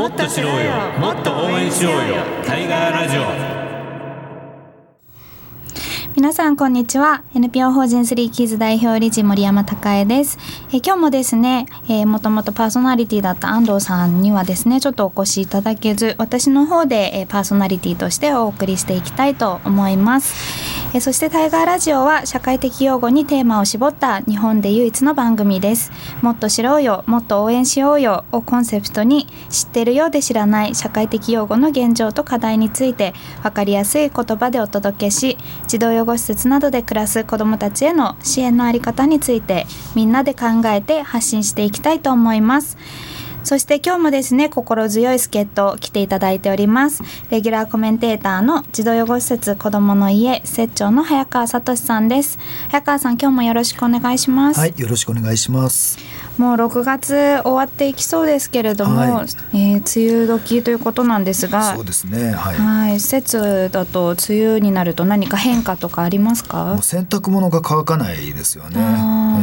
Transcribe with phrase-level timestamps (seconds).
[0.00, 0.72] もっと知ろうよ。
[0.98, 2.24] もっと応援しようよ。
[2.46, 3.69] タイガーラジオ。
[6.16, 7.22] 皆さんこんにちは。
[7.36, 10.38] NPO 法人スリーキーズ代表理事森山孝恵です。
[10.72, 20.80] え今日もですね、えー、もともとパーソナリティだった安藤さんにはですねちょっとお越しいただけず私の方で、えー、パーソナリティとしてお送りしていきたいと思います。
[20.92, 25.92] えそしてタイガーラジオは社会的用語にテーマを絞った日本で唯一の番組です。
[26.20, 42.76] もっと知ろうよもっと応援しようよをコンセプトに知ってるようで知らない社会的用語の現状と課題について分かりやすい言葉でお届けし児童養護施設などで暮らす子どもたちへの支援の在り方についてみんなで考えて発信していきたいと思います。
[43.42, 47.02] そして今日もですね心強い助っ人来ていただいております。
[47.30, 52.38] レギュラーコメンテーターの児童養護施設子どもの家設長の早川聡さんです。
[52.68, 54.60] 早川さん今日もよろしくお願いします。
[54.60, 55.98] はいよろしくお願いします。
[56.40, 59.10] もう6月終わっていきそうですけれども、はい、
[59.52, 62.30] えー、梅雨時ということなんですがそうですね。
[62.30, 66.78] はい、はい、季節だと梅雨になると何か変化とかありますか？
[66.80, 68.80] 洗濯物が乾かないですよね、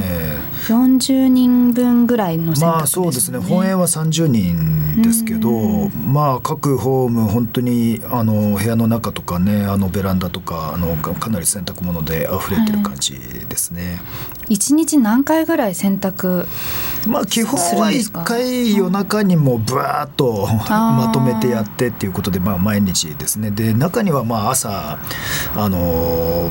[0.03, 3.37] えー、40人分ぐらいの洗濯、ね、まあそうですね。
[3.37, 5.51] 本営は30人ですけど
[5.89, 13.99] まあ各ホーム本当にあの部屋の中とかねあのベランダとかあのかなり洗濯物で溢れてる感じですね、
[14.49, 16.47] 一、はい、日何回ぐらい洗濯
[17.07, 23.51] まあ基本は1回夜中にもぶわっとまとめてやってっていうことでまあ毎日ですね。
[23.51, 24.97] で中にはまあ朝
[25.55, 26.49] あの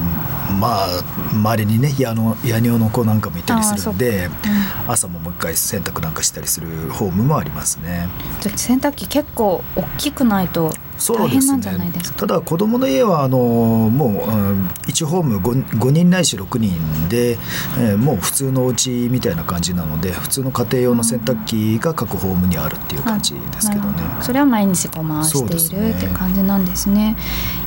[0.60, 0.86] まあ
[1.32, 8.08] 周りにね矢の矢尿の子なんかもいたりするんで、うん、朝ももう一回洗濯なんかしたりするホームもありますね。
[8.56, 17.38] 洗濯機結構大きくないと大変なんじゃないですか、ね、ただ子供の家はあのもう、うん、1ホーム 5, 5人ないし6人で、
[17.78, 24.02] えー、もう普通のお家みたいな感じなので普通の家庭用の洗濯機が各ホームにあるっていう感じですけどね。
[24.22, 27.16] それは毎日こう回している、って感じなんですね。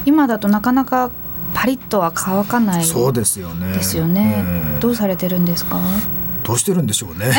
[0.05, 1.11] 今だとなかなか
[1.53, 3.73] パリッとは乾かないそうですよね。
[3.73, 4.44] ですよね。
[4.46, 5.79] えー、どうされてるんですか？
[6.49, 7.31] どうしてるんでしょうね。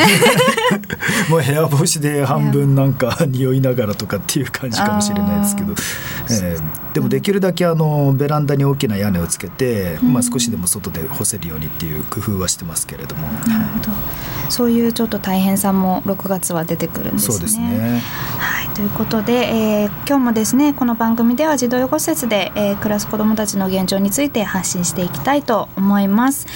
[1.29, 5.73] もう部屋干しで半分なんか匂いながらとかっていう感じかもしれないですけど、
[6.29, 13.89] えー、でもできるだけあのベランダに大きな屋根をつけて、うん、まあ、少しでも外で干せるようにっていう工夫はしてますけれども、なるほど。
[14.49, 17.33] そういうちょっと大変さも6月は出てくるんですね。
[17.33, 18.01] そうですね。
[18.39, 26.47] はい、ということで、えー、今日もですねこの番組では児童養護施設で、えー、暮らす子どもたちの現状について発信していきたいと思います。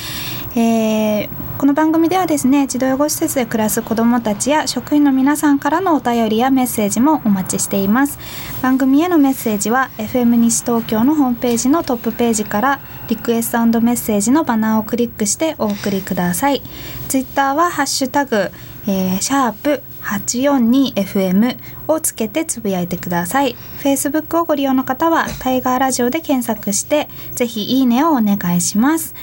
[0.57, 8.17] えー、この番組ではですね児童養護施設で暮らす子どもたちや職員の皆さんからのお便りやメッセージもお待ちしています。
[8.61, 12.79] 番組へのメッセージは FM 西東京のホームページのトップページから
[13.09, 16.61] リクエストメッセージのバナーをクリックしてお送りください。
[17.09, 18.49] ツイッターはハッシュタグ、
[18.87, 21.57] えー、シャープ 842FM
[21.89, 23.57] をつけてつぶやいてください。
[23.83, 29.15] Facebook をご利用の方はタイガーラジオで検索してぜひいいねをお願いします。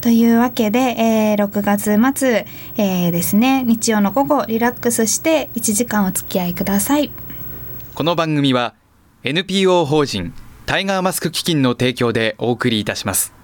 [0.00, 2.46] というわけで、えー、6月末、
[2.76, 3.62] えー、ですね。
[3.64, 7.10] 日曜の午後リラックスして1時間お付き合いください。
[7.94, 8.74] この番組は
[9.24, 10.32] NPO 法人
[10.64, 13.34] タイガーマスク基金の提供でお送りいたします。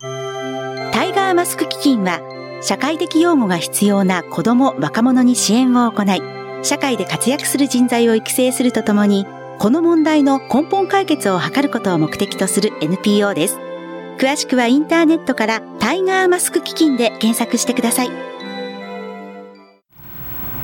[0.00, 2.20] タイガーマスク基金は
[2.62, 6.22] 社会的養護が必要な子ども若者に支援を行い
[6.64, 9.26] 社会で活躍する人材を育成するとともに
[9.58, 13.65] この問題の根本解決を図ることを目的とする NPO です
[14.18, 18.10] 詳しくはインターネットからタイガーマスク基金で検索してください。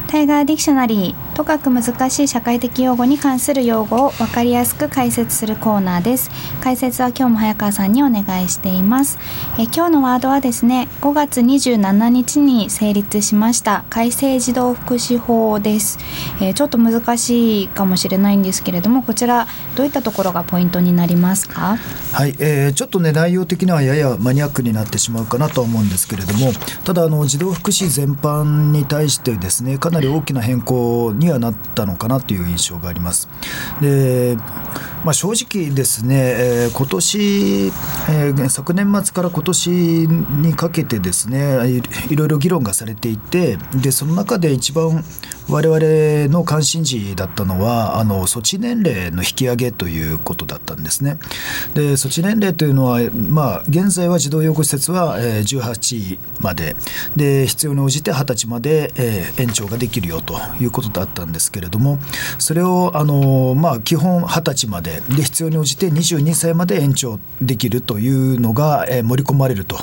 [0.09, 6.31] タイガーディクショナリーとかく難しい社会的用語に関する用語を分かりやすく解説するコーナーです。
[6.63, 9.19] 解説は今日も早川さんにお願いしています。
[9.59, 15.99] え今日のワードはですね5月27日に成立しました改正児童福祉法です、
[16.41, 21.79] えちょっと難しいかもしれないんですけれどもこちらどういったところがポイントになりますか？
[22.13, 26.53] はい、えー、ちょっとね内容的にはややマニアックになってしまうかなと思うんですけれども
[26.85, 33.29] ただあの児童福祉全般に対してですねかなりり大きな変更ににはなったのかなという印象があります。
[33.81, 34.37] で
[35.05, 45.03] まあ、正直ですね、えー、今年、えー、昨年末から今年にかけてですねいろいろ議論がされていてでその中で一番
[45.49, 51.19] 我々の関心事だったのはあの措置年齢の引き上げということだったんですね。
[51.75, 56.77] で措置年齢というのは、まあ、現在は児童養護施設は、えー、18まで。
[57.17, 61.99] で必要に応じて20歳まで、えー、延長ができるよということだったんですけれども
[62.39, 65.03] それをあの、まあ、基本20歳まで。
[65.09, 69.77] で必要に応じて22歳まで延長できるというのが、えー、盛り込まれると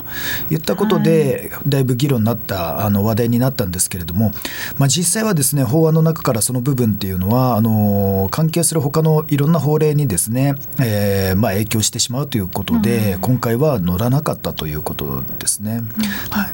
[0.49, 4.31] いったことで、だいぶ議論になったあの話題になったんですけれども、
[4.77, 15.81] まあ、実際はですですね法案の中からその部分っていうのはあの関係する他のいろんな法令にですね、えーまあ、影響してしまうということで、今回は乗らなかったということですね。
[16.29, 16.49] はい、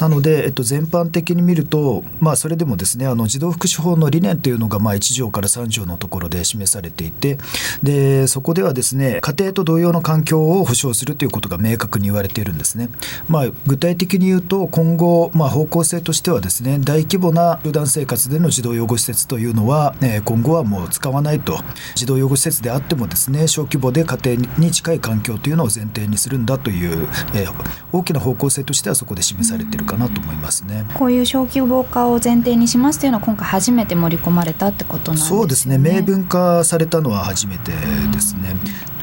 [0.00, 7.38] なので、えっと、全般的に見ると、まあ、それでもですねあの児童福祉法の理念というのが、まあ、1条から3条のところで示されていて
[7.82, 12.88] でそこではですね家庭と同様の環境を保障するということが明確に言われているんですね。
[13.28, 21.58] まあ、具体的に言うと今後、まあ、方向性としてはですね大規模な集団生活での児童養護施設というのは、えー今後はもう使わないと
[21.94, 27.54] 児童養護施設であってもですね小規模で家庭に近い環境というのを前提にするんだという、えー
[27.92, 30.84] 大きな方向性としてはそこで示されているかなと思いますね。
[30.94, 35.40] こういう小規模化を前提にしますというのは今回初めて盛り込まれたってことなんですよね。
[35.42, 37.72] そうですね明文化されたのは初めて
[38.12, 38.54] ですね。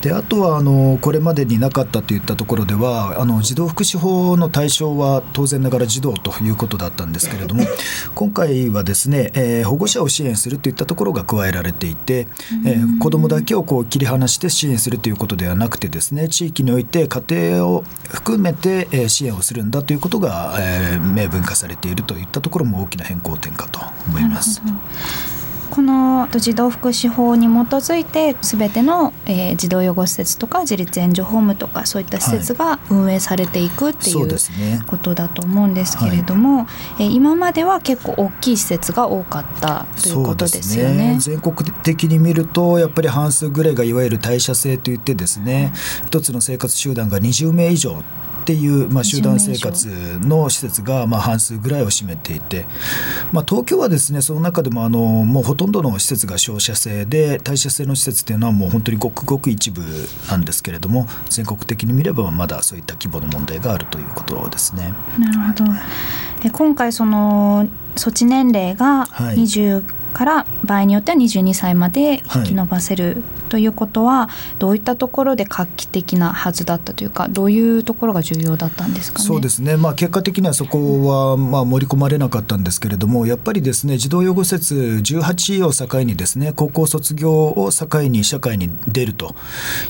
[0.02, 7.64] であとはあのこれまでになかったといったところではあの児童福祉法の対象は当然ながら児童ということだったんですけれども
[8.16, 12.28] 今回はですね、えー保護者を支援するといったところが加えられていて、
[12.66, 24.62] えー子どもだけをこう切り離して支援するということではなくてですね地域において家庭を含めてえー支援をするんだということが、えー明文化されているといったところも大きな変更点かと思います。
[25.72, 34.82] この児童福祉法に基づいて全ての、えー児童養護施設とか自立援助ホームとかそういった施設が運営されていくっていそううですね。
[34.86, 36.68] ことだと思うんですけれども、
[37.00, 41.18] えー今までは結構大きい施設が多かったということですよね。
[41.20, 45.72] 全国的に見るとやっぱり半数ぐらいがいわゆる代謝制といってですね、
[46.06, 48.04] 一つの生活集団が20名以上
[48.42, 49.88] っていう、まあ、集団生活
[50.22, 52.66] の施設がまあ半数ぐらいを占めていて、
[53.32, 59.82] まあ、東京はですねその中でもあのもうほとんどの施設が照射制で代謝制の施設っていうのはもう本当にごくごく一部
[60.30, 64.94] なんですけれども全国的に見ればまだそういった規模の問題があるということですね。
[65.20, 65.72] なるほど。
[66.42, 74.30] で今回その措置年齢がはい20から場合によっては22歳まで引き延ばせるということは
[74.60, 79.26] どういったところで画期的なはずだったというかどういうところが重要だったんですかね？
[79.26, 89.36] そうですね、まあ、結果的にはそこはまあ盛り込まれなかったんですけれどもやっぱりですね児童養護施設18を境にですね高校卒業を境に社会に出ると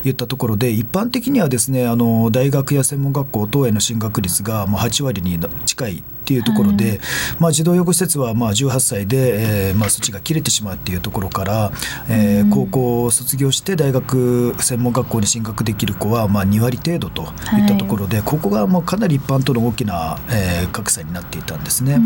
[0.03, 6.99] いったところで一般的にはですねあの大学や専門学校等への進学率がまあ8割に近いっていうところで、
[7.39, 11.71] まあ、児童養護施設はまあ18歳で、えーまあ、措置が切れてしまうっていうところから、
[12.09, 21.99] えー高校を卒業して大学専門学校に進学できる子はまあ2割程度といったところで、ここがもうかなり一般との大きな、えー格差になっていたんですね。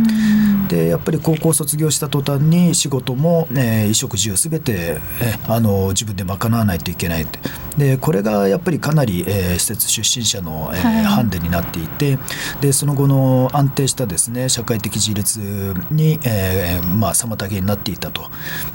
[0.67, 7.39] でやっぱり高校を卒業した途端に仕事も、えー衣食住すべて、えーあの自分で賄わないといけないって。
[7.77, 11.03] でこれがやっぱりかなり、えー施設出身者の、えーはい。
[11.03, 12.17] ハンデになっていて
[12.61, 15.39] でその後の安定したですね社会的自立
[15.91, 18.29] に、えーまあ、妨げになっていたと。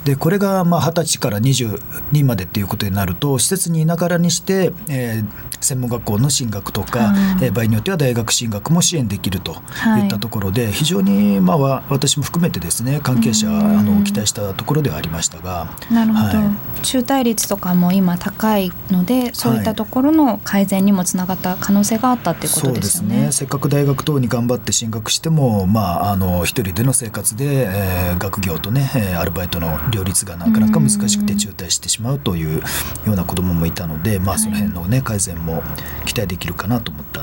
[0.05, 13.79] でこれがまあ20歳から22までっていうことになると施設にいながらにして、えー専門学校の進学とか、うんえー場合によっては大学進学も支援できるとはいいったところで、非常に、まあ、わ私も含めてですね関係者、うん。
[13.79, 15.69] あの期待したところではありましたが。
[15.91, 16.85] なるほど、はい。
[16.85, 23.09] 中退率とかも今高いのでそういったところの改善にもつながった可能性があったっていうことですよね。
[23.09, 23.33] そうですね。
[23.33, 32.63] せっかく大学等に頑張って進学しても、まあ、あの一人での生活で、えー学業とねえーアルバイトの両立がなかなか難しくて中退してしまうというよ
[33.07, 35.63] うな子どももいたので、まあ、その辺の、ね、改善も
[36.07, 37.21] 期待できるかなと思った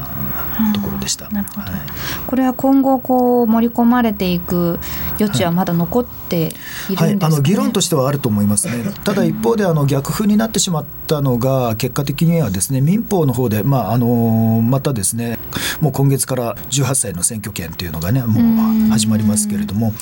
[0.74, 1.26] ところでした。
[1.26, 1.46] はい。
[2.26, 4.80] これは今後こう盛り込まれていく
[5.20, 6.54] 余地はまだ残って
[6.90, 7.36] いはい、るんですか、ね？
[7.36, 8.92] あの議論としてはあると思いますね。
[9.04, 15.38] ただ一方であの逆風になってしまったのが結果的にはですね民法の方でまああのまたですね
[15.82, 19.94] もう今月から18歳の選挙権といういうのがねもう始まりますけれども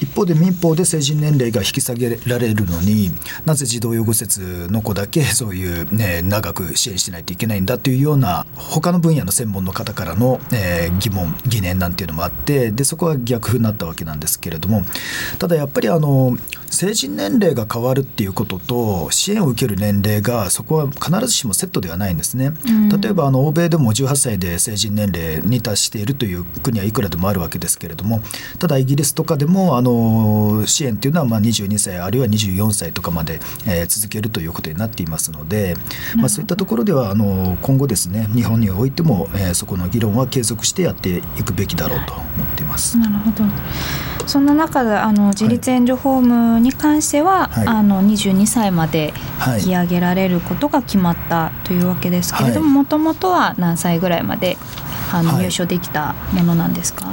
[0.00, 3.10] 一方で民法で成人年齢が引き下げられるのに
[3.44, 14.82] なぜ児童養護施設の子だけそういうね長く支援しないといけないんだというような他の分野の専門の方からの、えー疑問疑念なんていうのもあってでそこは逆風になったわけなんですけれども
[15.38, 16.36] ただやっぱりあの
[16.70, 22.52] 成人年齢が変わるっていうことと支援を受ける年齢がそこは必ずしもセットではないんですね。
[23.00, 28.20] 例えばあの欧米でも18歳で成人年齢に達しているという国はいくらでもあるわけですけれども
[28.58, 35.76] ただイギリスとかでもあの支援っていうのはまあ22歳あるいは24歳とかまで、えー続けるということになっていますので、
[36.16, 42.96] まあ、そういったところではあの今後ですね日本においても、えーそこの議論は継続してやっていくべきだろうと思っています。
[42.98, 43.44] なるほど。
[44.26, 47.66] そんな中であの自立援助ホームに関しては、はい。
[47.66, 49.60] あの22歳まではい。
[49.60, 54.56] 引き上げられることが決まったというわけですけれどもはもともとは何歳ぐらいまで
[55.12, 55.44] あの、はい。
[55.44, 57.06] 入所できたものなんですか？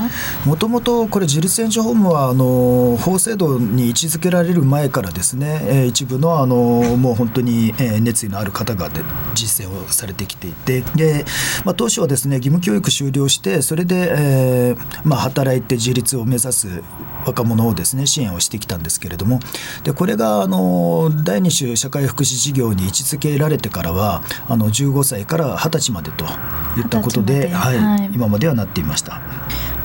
[0.45, 9.01] もともとこれ自立援助ホームはあの法制度に位置づけられる前からですね、えー一部のあのもう本当に、えー熱意のある方がで
[9.35, 11.25] 実践をされてきていてで、
[11.65, 16.83] まあ、当初はですね義務教育終了してそれで、えーまあ、働いて自立を目指す
[17.25, 19.39] 若者をですね支援をしてきたんですけれども
[19.83, 26.25] でこれがあの第二種社会福祉事業に位置づけられてからはあの15歳から20歳までと
[26.77, 29.21] いったことで、20歳まはいではい今まではなっていました。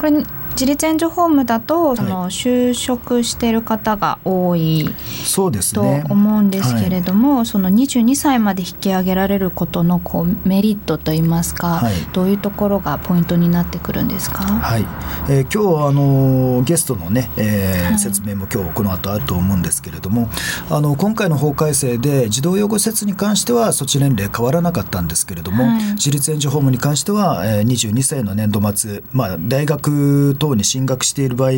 [0.01, 0.23] これ
[0.59, 4.89] 自立援助ホームだと、その就職している方が多い
[5.25, 6.03] そうですとね。
[6.09, 11.95] 思うんですけれども、その22歳まで引き上げられることのこうメリットといいますか、はい。
[12.15, 14.45] どういうところがポイントになってくるんですか？
[14.45, 14.87] はい、
[15.29, 17.99] えー今日あのゲストのね、えーはい。
[17.99, 20.29] 説明も今日この後あると思うんですけれども
[20.71, 25.83] あの今回の法改正で児童養護施設に関しては措置年齢変わらなかったんですけれども、はい。
[25.95, 31.53] 自立援助ホームに関しては、えー22歳の年度末、まあ、大学等に進学している場合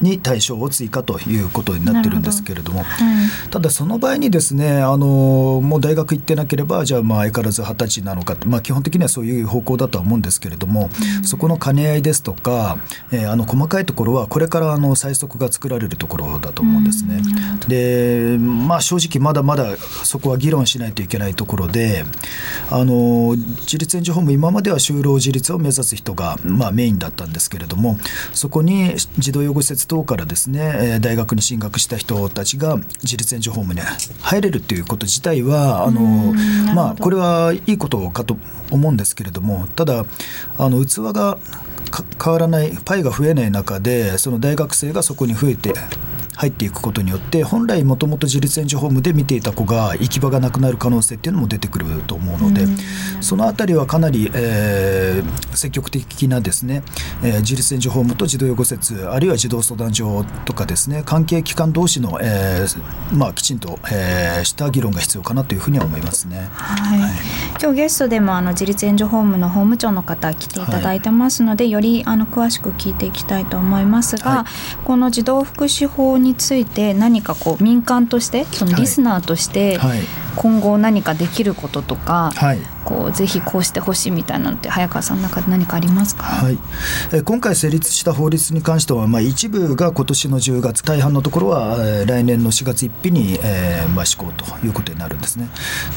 [0.00, 2.82] に対象を追加ということになってるんですけれども。
[2.82, 3.12] はい
[3.50, 10.90] ただその場合にですねあのもう大学行ってなければじゃあまあ相変わらず二十歳なのかと、まあ、基本的にはそういう方向だとは思うんですけれども、
[11.22, 12.78] そこの兼ね合いですとか、
[13.10, 17.22] えーあの細かいところはこれからあの最速が作られるところだと思うんですね。
[17.68, 22.04] でまあ正直まだまだそこは議論しないといけないところで
[22.70, 27.96] あの自立援助ホーム今までは就労自立を目指す人が、まあ、メインだったんですけれども
[28.32, 33.80] そこに児童養護施設等からですねえー大学に進学した人たちが自立援助ホームに
[34.20, 36.00] 入れるということ自体はあの
[36.74, 38.36] まあこれはいいことかと
[38.70, 40.04] 思うんですけれどもただ
[40.58, 41.38] あの器が
[41.90, 45.74] か変わらないパイが増えない中でその大学生がそこに増えて
[46.34, 52.66] 入っていくことによって本来もともと自立援助ホームで見ていた子が行き場がなくなる可能性っていうのも出てくると思うので、
[53.20, 56.82] そのあたりはかなり、えー積極的なですね、
[57.22, 66.48] えー自立援助ホームと児童養護施設あるいは児童相談所とかですね関係機関同士の、えーまあ、きちんと、えーした議論が必要かなというふうには思いますね。
[66.52, 67.10] はい、
[67.60, 74.84] 今日ゲストでもあの自立援助ホームの法務長の方来ていただいてますので、よりあの詳しく聞いていきたいと思いますが、はい。
[74.84, 80.00] この児童福祉法について何かこう民間としてそのリスナーとしてはい
[80.36, 82.58] 今後何かできることとか、はい。
[82.84, 86.58] こうぜひこうしてほしいみたいなのって早川さんの中で何かありますか、はい、
[87.12, 95.48] えー今回成立した法律に関しては、まあ、一部が今年の10月大半のところは、えー来年の4月1日に、えーまあ、施行ということになるんですね。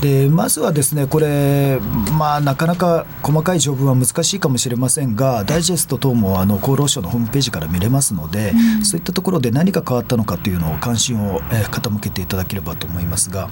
[0.01, 1.79] でまずはですねこれ、
[2.17, 13.49] まあ、なかなか細かい条文は難しいかもしれませんがダイジェスト等もあの厚労省のホームページから見れますので、そういったところで何が変わったのかというのを関心を、えー傾けていただければと思いますが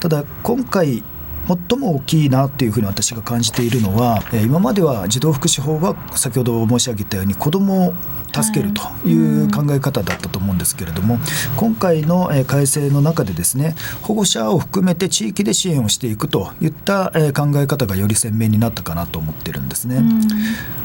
[0.00, 1.02] ただ今回
[1.46, 7.94] 最も大きいなっていうふうに私が感じているのは、えー今までは児童福祉法は先ほど申し上げたように子どもを
[8.34, 11.18] 助けるという考え方だったと思うんですけれども、
[11.56, 20.02] 今回のえー改正の中でですね保護者を含めて地域で支援をしていくといったえー考え方がより鮮明になったかなと思ってるんですね。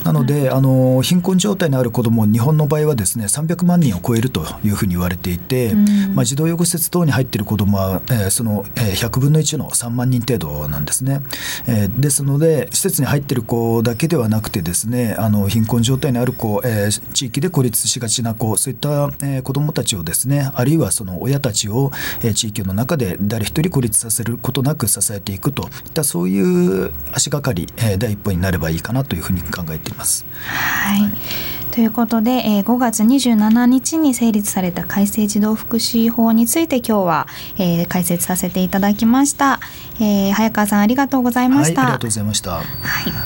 [0.03, 5.73] なのであの貧困状態にある子ども日本の場合はですね300万人を超えるというふうに言われていて、
[6.13, 11.21] まあ、児童養護施設等に入っている子どもは、えーその、えー100分の1の3万人程度なんですね。
[11.67, 18.89] えーですので施設に入っている子だけではなくてですねあの貧困状態にある子、えー地域で孤立しがちな子そういった、
[19.21, 21.91] えー子どもたちをですねあるいはその親たちを、
[22.23, 30.25] えー地域の中で誰一人孤立させることなく支えていくといったそういう足がかり、えー第一歩になればいいかなというふうに考えています。
[30.45, 31.11] はい
[31.77, 37.27] ということで、えー5月27日に成立された改正児童福祉法について今日は、
[37.59, 39.59] えー解説させていただきました、
[39.99, 42.51] えー早川さんありがとうございまはい、した、ありがとうございました。
[42.53, 42.63] はい、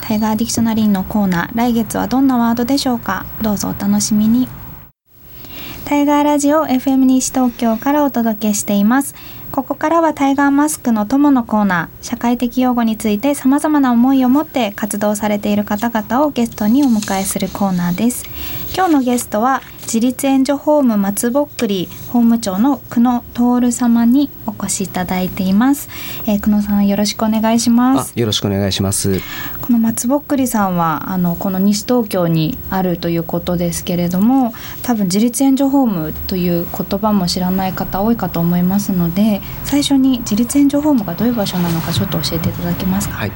[0.02, 3.24] タイガーディクショナリーのコーナー来月はどんなワードでしょうか。
[3.40, 4.48] どうぞお楽しみに。
[5.86, 9.14] タイガーラジオ FM 西東京からお届けしています
[9.52, 18.24] ここからはタイガーマスクの友のコーナー社会的用語について様々な思いを持って活動されている方々をゲストにお迎えするコーナーです。
[18.74, 25.90] 今日のゲストは自立援助ホーム松ぼっくり法務長の久野徹様にお越しいただいています、
[26.26, 29.20] えー久野さんよろしくお願いしますあよろしくお願いします。
[29.60, 34.52] この松ぼっくりさんはあのこの西東京にあるということですけれども
[34.82, 43.14] 多分自立援助ホームという言葉も知らない方多いかと思いますので最初に自立援助ホームがどういう場所なのかちょっと教えていただけますか？
[43.14, 43.32] はい、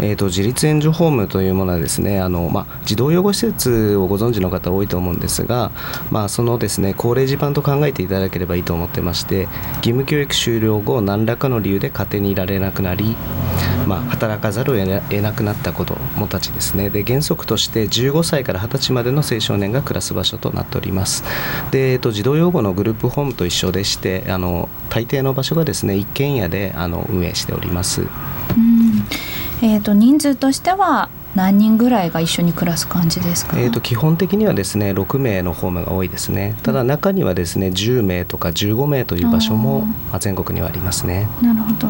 [0.00, 5.70] えー、と自立援助ホームというものはですねあの、まあ、児童養護施設をご存知の方多いと思うんですが、
[6.10, 9.42] まあ、そのですね高齢児版と考えていただければいいと思ってまして
[9.76, 13.16] 義務教育終了後何らかの理由で家庭にいられなくなり
[13.86, 16.90] まあ、働かざるを得なくなった子どもたちですね。
[16.90, 21.24] で原則として15歳から20歳までの青少年が暮らす場所となっております。
[21.70, 28.02] で、えっと、児童養護のグループホームと一緒でしてあの大抵の場所がですね一軒家であの運営しております。
[28.02, 29.06] うん。
[29.62, 36.56] えーと、人数としては何人ぐらいが一緒に暮らす感じですか、えーと、基本的にはですね6名のホームが多いですね。
[36.62, 39.86] ただ中にはですね10名とか15名という場所も
[40.18, 41.28] 全国にはありますね。
[41.42, 41.88] なるほど。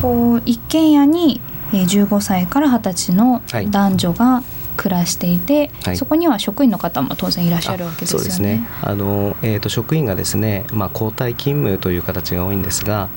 [0.00, 1.40] こう一軒家に
[1.72, 3.40] 15歳から20歳の
[3.70, 4.42] 男女が
[4.80, 8.24] 暮らしていて、はい、そこには職員の方も当然いらっしゃるわけですよね。
[8.24, 8.66] そうですね。
[8.80, 13.10] あの、えーと、職員がですね、まあ、交代勤務という形が多いんですが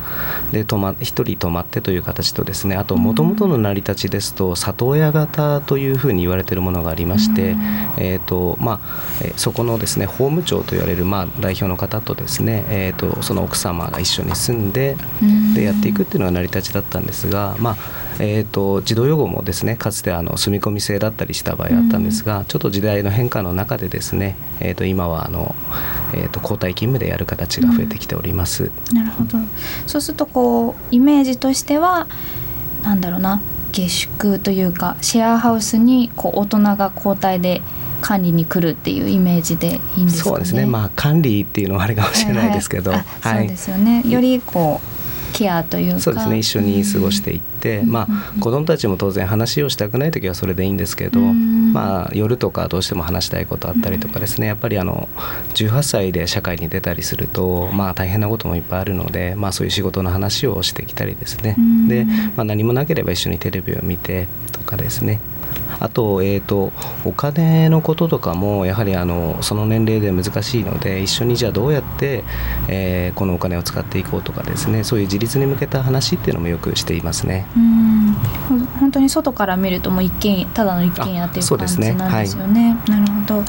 [0.52, 7.56] でま、1人泊まってという形とですねあともともとの成り立ちですと、里親型というふうに言われているものがありまして、
[7.98, 14.98] えーとまあ、そこのですね法務長と言われる、まあ、代表の方とですね、えーと、その奥様が一緒に住んで
[15.56, 25.56] でやっていくっていうのが成り立ちだったんですが、まあえーと、児童養護もですねかつてあの住み込み制だったりした場合あったんですが、うん、ちょっと時代の変化の中でですね、えーと、今はあの、
[26.14, 28.72] えーと、交代勤務でやる形が増えてきております。
[28.92, 29.38] うん、なるほど
[29.88, 32.08] そうするとこうイメージとしては
[32.84, 33.42] なんだろうな
[33.72, 37.62] 下宿というかシェアハウスにこう大人が交代で
[38.02, 40.32] 管理に来るっていうイメージでいいんですかね？
[40.32, 40.66] そうですね。
[40.66, 44.04] まあ管理っていうのはあれかもしれないですけど、はい、はい、そうですよね。
[44.06, 44.93] よりこう
[45.34, 46.00] ケアというか。
[46.00, 46.38] そうですね。
[46.38, 54.48] 一緒に過ごしていって、うん、まあ子どもたちも当然話をしたくない時はそれでいいんですけど、うん、まあ夜とかどうしても話したいことあったりとかですね。
[54.48, 55.10] やっぱりあの
[55.56, 61.56] 18歳で社会に出たりするとまあ大変なこともいっぱいあるので、まあ、そういう仕事の話をしてきたりですね、
[61.88, 65.20] で、まあ、何もなければ一緒にテレビを見てとかですね
[65.80, 66.72] あと,、えーと、
[67.06, 72.24] お金のこととかもやはりあのその年齢で難しいので一緒にじゃあどうやって、
[72.68, 77.48] えー、このお金を使っていこうとかですねそういう自立に向けた話っていうのもよくしていますね。
[77.56, 78.14] うん
[78.80, 82.54] 本当に外から見るともう一軒ただの一軒家っていう感じなんですよね。
[82.54, 83.44] ねはい、なるほど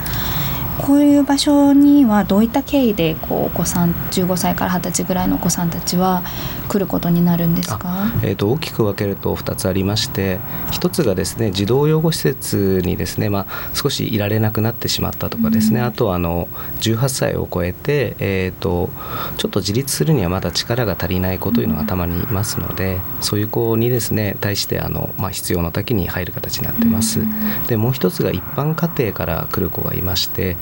[0.79, 6.23] こういう場所にはどういった経緯でこうお子さん15歳から20歳ぐらいのお子さんたちは
[6.69, 10.41] 来ることになるんですか、えーと、大きく分けると2つありまして
[10.73, 16.49] 1つがですね児童養護施設にですね、まあ、少しいられなくなってしまったとかですね、うん、あとはあの
[16.81, 18.91] 18歳を超えて、えーと、
[19.37, 27.21] ちょっと自立するにはまだ力が足りない子というのがたまにいますので、うん、そういう子にですね対してあの、まあ、必要な時に入る形になってます。
[27.21, 30.57] うん、でもう一つが一般家庭から来る子がいまして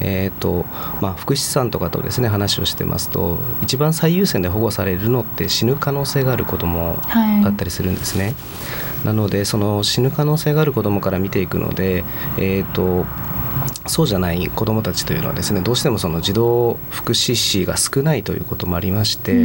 [0.00, 0.64] えーと
[1.00, 6.96] まあ、福祉士さんとかとですね話をしてますと一番最優先で保護されるのって死ぬ可能性がある子ども
[7.42, 8.24] だったりするんですね。
[8.24, 12.04] はい、なのでその死ぬ可能性がある子どもから見ていくので、
[12.36, 13.06] えーと
[13.86, 19.36] そうじゃない子どもたちというのはですねどうしてもその児童福祉士が少ないということもありまして、え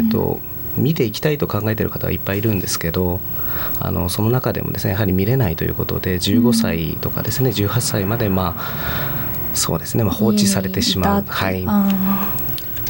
[0.00, 0.40] ーと
[0.76, 3.20] 見ていきたいと考えている方はいっぱいいるんですけど
[3.80, 9.23] あのその中でもですねやはり見れないということで15歳とかですね18歳までまあ
[9.54, 11.24] そうですね、まあ、放置されてしまう。
[11.26, 11.64] はい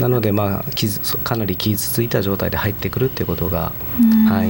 [0.00, 3.72] なので、まあ、傷かなり傷ついた状態で入ってくるっていうことが、
[4.28, 4.44] は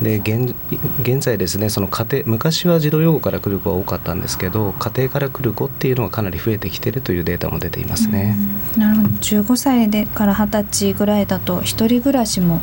[0.00, 0.54] い、で現
[1.00, 8.36] 現在ですねその家庭昔は児童養護から来る子が多かったんですけど家庭から来る子っていうのがかなり増えてきてるというデータも出ていますね。
[8.76, 9.08] なるほど。
[9.08, 12.60] 15歳でから20歳ぐらいだと一人暮らしも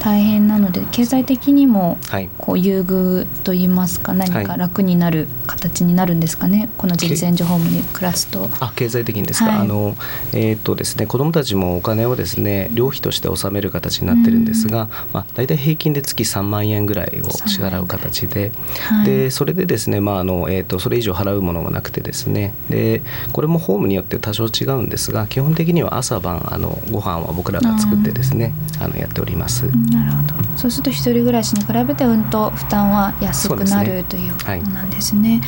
[0.00, 1.98] 大変なので経済的にも
[2.38, 8.48] こう優遇といいますか何か楽になる形になるんですかね、はい、この自立援助ホームに暮らすと。
[8.60, 9.96] あ経済的にですか、はい、あの
[10.32, 18.52] えー、っとですね子どもたちもお金をですね寮費として納める形になってるんですが、まあ、大体平均で月3万円ぐらいを支払う形で。
[18.88, 22.54] はい、でそれでですね、まああのえーと、それ以上払うものがなくてですね。
[22.68, 23.02] で
[23.32, 29.64] これもホームによって多少違うんですが基本的には朝晩あのご飯は僕らが作ってですねあのやっております。
[29.64, 30.58] なるほど。
[30.58, 35.40] そうすると一人暮らしに比べてうんと負担は安くなる、ね、ということなんですね。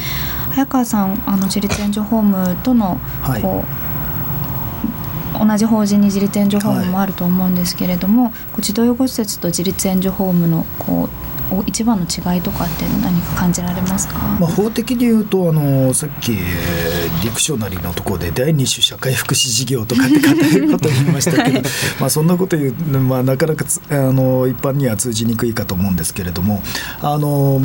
[0.49, 3.65] はい、早川さんあの自立援助ホームとのこう、はい、
[5.33, 11.29] 同じ法人に自立援助ホームもあると思うんですけれども、はい、児童養護施設と自立援助ホームのこう
[11.67, 21.63] 一番の違いとかって何か感じられますか、まあ、法的に言うとあのさっきディクショナリーのところで第二種社会福祉事業とかって固いこと言いましたけど
[22.01, 26.63] まあそんなこと言う、まあ、なかなかあの一般には通じにくいかと思うんですけれども
[27.01, 27.63] あの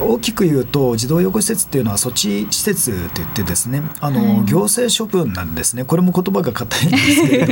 [0.00, 7.46] 大きく言うと児童養護施設っていうのは措置施設って言ってですねあの、はい、行政処分なんですねこれも言葉が硬いんですけれ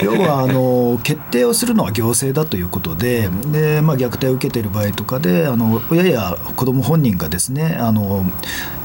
[0.00, 8.24] ども 要はあの決定をするのは行政だということでで、まあ、虐待を受けている場合とかであの親や子ども本人がですねあの、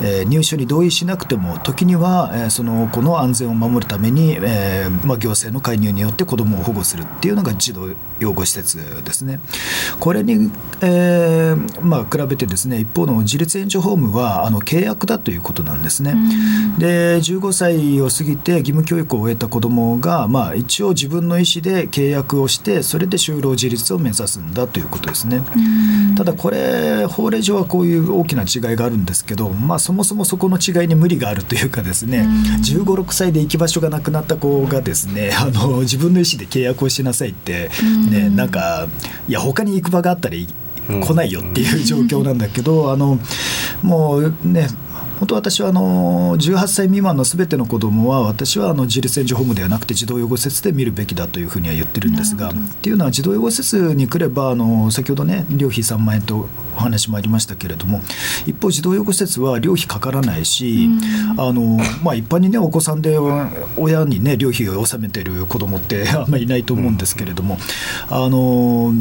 [0.02, 9.40] えー、入所に同意しなくても時には、えー、その子の安全を守るために、えーまあ、行政の介入によって子どもを保護するっていうのが児童養護施設ですね。
[10.00, 16.16] これに、えーまあ、比べてですね一方の自立援助ホームはあの契約だということなんですね。
[16.80, 25.42] で15歳を過ぎて義務教育を終えた子どもが、まあ、一応自分の意思で契約をしてそれで就労自立を目指すんだということですね。
[26.18, 32.28] ただこれ法令上はこういう大きな違いがあるんですけど、まあ、そもそもそこの違いに無理があるというかですね
[32.62, 37.70] 1 5 6歳で行き場所がなくなった子がですねあの自分の意思で契約をしなさいって、
[38.12, 38.88] ね、なんか
[39.28, 40.36] いや他に行く場があったら
[40.90, 43.20] 来ないよっていう状況なんだけど、あの
[43.84, 44.68] もうね
[45.20, 56.48] 本当私はあの18歳未満のすべての子どもは私はあの自立援助ホームではなくて児童養護施設で見るべきだというふうには言ってるんですがっていうのは児童養護施設に来ればあの先ほどね寮費3万円と
[56.78, 58.00] お話もありましたけれども
[58.48, 60.90] 一方児童養護施設は寮費かからないし、
[61.38, 63.18] あのまあ、一般にねお子さんで
[63.76, 67.58] 親にね寮費を納めてる子どもってあんまりいないと思うんですけれども、
[68.10, 68.94] あの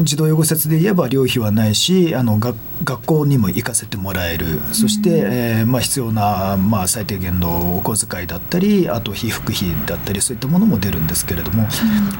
[0.00, 2.56] 児童養護施設で言えば寮費はないしあの学
[3.04, 4.46] 校にも行かせてもらえる。
[4.72, 11.66] そして、えー、まあ、必要な、まあ、最低限のお小遣いだったりあと被服費だったりそういったものも出るんですけれども、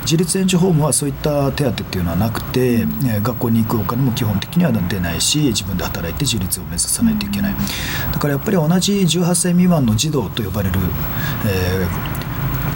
[0.03, 7.55] 自立援助ホームはそういった手当っていうのはなくて、えー、学校に行くお金も基本的には出ないし自分で働いて自立を目指さないといけない。
[8.12, 10.81] だからやっぱり同じ18歳未満の児童と呼ばれる、
[11.47, 12.28] えー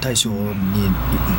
[0.02, 0.36] 対象に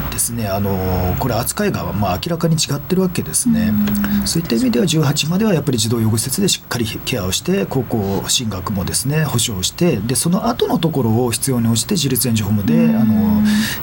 [0.09, 3.73] ですねあのこれ扱いがまあ明らかに違ってるわけですね、
[4.21, 13.13] うん、そういった意味では18まではやっぱり児童養護施設でしっかりケアをして高校進学もですね保障してでその後のところを必要に応じて自立援助ホームで、うん、あの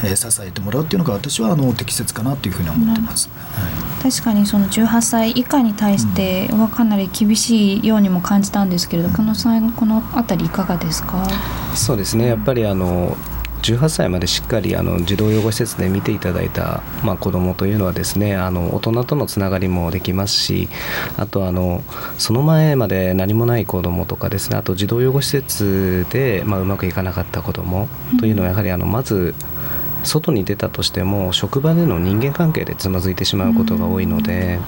[0.02, 9.34] えー、支えてもらうっていうのが私はあの適切かなというふうに思ってます、はい、確かにその18歳以下に対してはかなり厳しいようにも感じたんですけれど、うん、この
[9.72, 11.26] この辺りいかがですか？
[11.74, 12.26] そうですね。
[12.26, 13.16] やっぱりあの
[13.62, 20.68] 18歳までしっかりあの児童養護施設で見ていただいた、まあ、子どもというのはですねあの大人とのつながりもできますし
[21.16, 21.82] あとあの
[22.18, 29.34] その前まで何もない子どもとかですねあと児童養護施設で、まあ、うまくいかなかった子どもというのはやはりあのまず
[30.04, 34.58] 外に出たとしても職場での人間関係でつまずいてしまうことが多いので、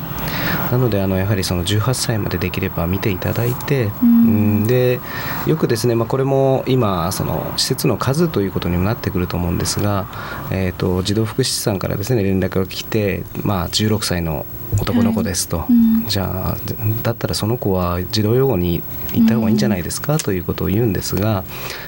[0.71, 5.01] なのであのやはりその18歳までできれば見ていただいて、うん、で
[5.47, 10.07] よくですね、まあ、これも今その施設の数ということにもなってくると思うんですが、
[10.51, 14.47] えーと、児童福祉士さんからですね連絡が来て、まあ、16歳の
[14.79, 16.57] 男の子ですと、はいうん、じゃあ
[17.03, 18.83] だったらその子は児童養護に
[19.13, 21.45] 行った方がいいんじゃないですか、ということを言うんですが、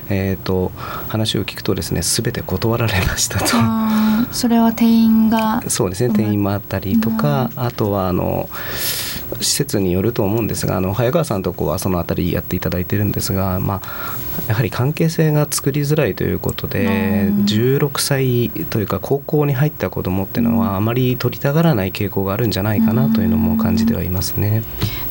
[0.09, 0.73] えーと、
[1.09, 3.47] 話を聞くとですね全て断られましたと。
[4.33, 5.63] それは定員が。
[5.69, 8.49] そうですね定員もあったりとか、あとはあの
[9.41, 13.83] 施設によると思うんですがあの早川さんとこはその辺りやっていただいてるんですが、まあ、
[14.49, 24.63] やはり関係性が作りづらいということで16歳というか高校に入った子どもっていうのはあまり取りたがらない傾向があるんじゃないかなというのも感じてはいますね。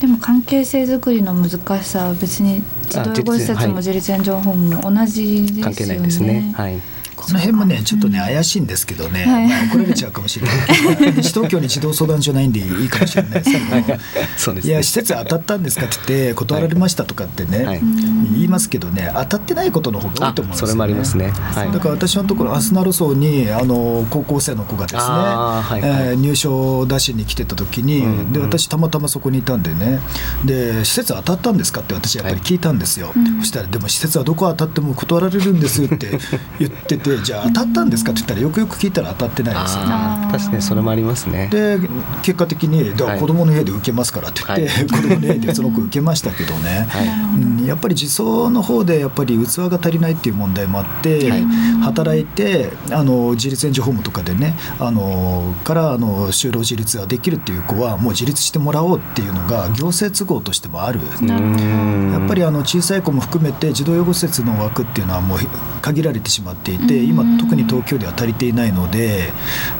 [0.01, 5.63] でも関係性作りの難しさは別に児童養護施設も自立援助ホームも同じですよね。
[5.63, 6.53] 関係ないですね。
[6.55, 6.79] はい。
[7.23, 11.13] この辺もねちょっとね怪しいんですけどね、はい、まあ、怒られちゃうかもしれない。
[11.15, 13.99] 西東京に児童相談所ないんでいいかもしれないですけど、
[14.38, 29.99] そうです、ね、いや施設当たったんですかって言って断られましたとかってね、はい、言いますけどね当たってないことの方が多いと思うんですよ、ね、それもありますね、はい、だから私のところアスナロ層にあの高校生の子がですね、はいはい、えー、入所を出しに来てた時に、うんうん、で私たまたまそこにいたんでね。
[30.45, 36.19] で施設当たったんですかって私やっぱり聞いたんですよ、はい、そしたらでも施設はどこ当たっても断られるんですって
[36.59, 38.12] 言っててじゃあ当たったんですか？
[38.12, 39.91] って言ったらよくよく聞いたら当たってないですよね。
[40.32, 41.47] 確かにそれもありますね。
[41.52, 41.80] で
[42.21, 47.08] 結果的に子供の家で受けますからって言って、はい、 子供の家でその子受けましたけどね、 はい。
[47.08, 51.43] うん、やっぱり自走の方でやっぱり器が足りないっていう問題もあって、はい、
[51.82, 60.99] 働いてあの自立援助ホームとかでねあのからあの就労自立ができるっていう子はもう自立してもらおうっていうのが行政都合としてもある。
[61.04, 65.39] やっぱりあの小さい子も含めて児童養護施設の枠っていうのはもう
[65.83, 69.33] 限られてしまっていて今特に東京では足りていないので、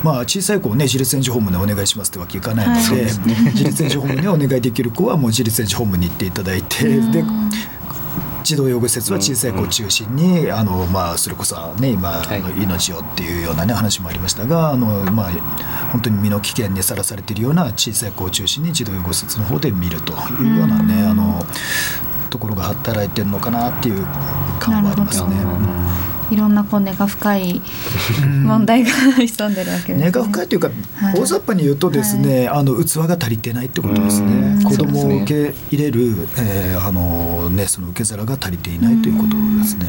[0.04, 3.12] まあ、小さい子を、ね、自立援助ホームでお願いしますってわけいかないので、はい、
[3.54, 6.84] 自立援助ホームにお願いできる子はもう自立援助ホームに行っていただいて。
[6.84, 7.24] で
[8.44, 15.30] 児童養護施設は小さい子を中心に、あのまあ、それこそ、ね、今、あの命をっていうような、ね、話もありましたがあの、まあ、
[15.92, 21.42] 本当に身の危険にさらされているような小さい子を中心に児童養護施設の方で見るというようなね、あの
[22.34, 24.04] ところが働いてるのかなっていう
[24.58, 25.30] 感はありますね。
[26.30, 27.62] いろんなこう根が深い
[28.44, 30.06] 問題が潜んでるわけですね。
[30.06, 34.64] 根が深いというか、はい大雑把に言うとですね、あの器が足りてないってことですね。
[34.64, 39.86] 子供を受け入れる、えーあのねその受け皿が足りていないということですね。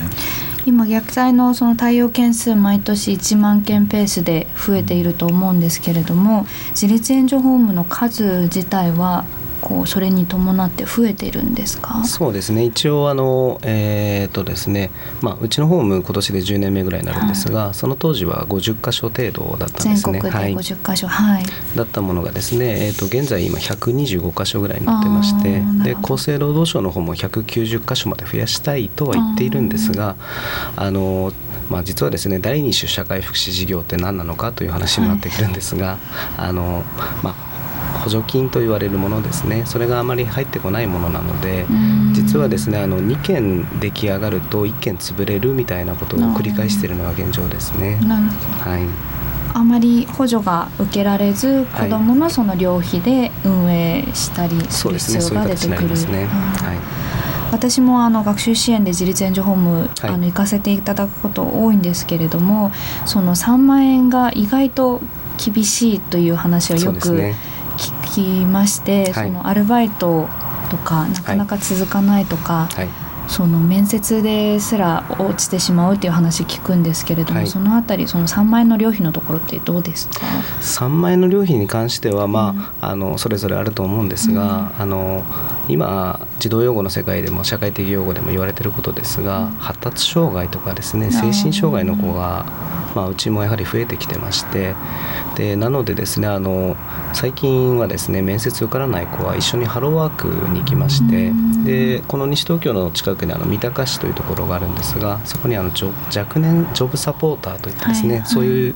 [0.68, 9.26] 今虐待のその対応件数毎年1万件ペースで増えていると思うんですけれども自立援助ホームの数自体は
[9.66, 12.04] こうそれに伴って増えているんですか？
[12.06, 12.64] そうですね。
[12.66, 20.14] 一応あのえっ、とですねまあうちのホーム今年で10年目ぐらいになるんですが、その当時は50箇所程度だったんですね。
[20.14, 20.54] 全国ではい。
[20.54, 21.44] 50箇所はい、
[21.76, 30.16] だったものがですね、えー、と現在今125箇所ぐらいになってましてで厚生労働省の方も190箇所まで増やしたいとは言っているんですが
[30.76, 31.32] あの
[31.70, 35.98] まあ、実はですね第二種社会福祉事業って何なのかという話になってくるんですが、
[36.38, 36.84] あの
[37.24, 37.36] まあ、
[38.06, 39.66] 補助金と言われるものですね。
[39.66, 42.14] それがあまり入ってこないものなのでうん。
[42.14, 47.96] 実はですねあの2件出来上がると1件潰れるみたいなことを繰り返しているのが現状ですね。
[48.62, 49.16] はい。
[49.58, 51.90] あまり補助が受けられずはい。
[51.90, 55.90] 子どものその寮費で運営したりする必要が出てくる。
[57.52, 59.90] 私もあの学習支援で自立援助ホーム、はい。
[60.12, 62.72] あの行かせていただくこと多いんですけれども
[63.08, 65.02] その3万円が意外と
[65.44, 67.34] 厳しいという話をそよくね。
[67.34, 67.55] 聞
[68.16, 69.28] きまして、はい。
[69.28, 70.28] そのアルバイト
[70.70, 77.48] とかなかなか続かないとか、はいその面接ですら落ちてしまうっていう話聞くんですけれども、はい。
[77.48, 80.22] そのあたりその3万円の料費のところってどうですか
[80.62, 85.24] ？3万円の料費に関しては、まああのそれぞれあると思うんですが、あの
[85.68, 92.46] 今児童養護の世界でも社会的養護でも言われていることですが、発達障害とかですね精神障害の子が、
[92.96, 94.76] まあ、うちもやはり増えてきてまして
[95.36, 96.76] でなのでですねあの
[97.14, 101.32] 最近はですね面接受からない子は一緒にハローワークに行きまして
[101.66, 105.72] でこの西東京の近くにあの三鷹市というところがあるんですがそこにあの
[106.16, 108.30] 若年ジョブサポーターといってですね、はいはい。
[108.30, 108.76] そういう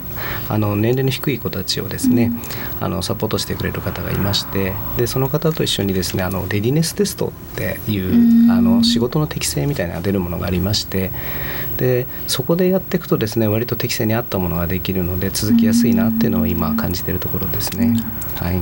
[0.50, 2.32] あの年齢の低い子たちをですね、
[2.80, 8.52] あのサポートしてくれる方がいましてでその方と一緒にですねあのレディネステストっていううん。
[8.52, 11.12] あの仕事の適性みたいなのが出るものがありまして
[11.78, 17.96] でそこでやっていくとですね割と適性に合ったものができるので続きやすいなっていうのを今感じているところですね。
[18.36, 18.62] はい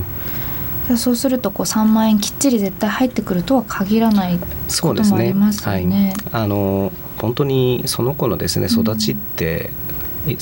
[0.96, 5.16] そうするとこう3万円きっちり絶対入ってくるとは限らないことそうですね。
[5.16, 6.14] もありますよね。
[6.32, 9.70] はい、あの本当にその子のですね育ちって、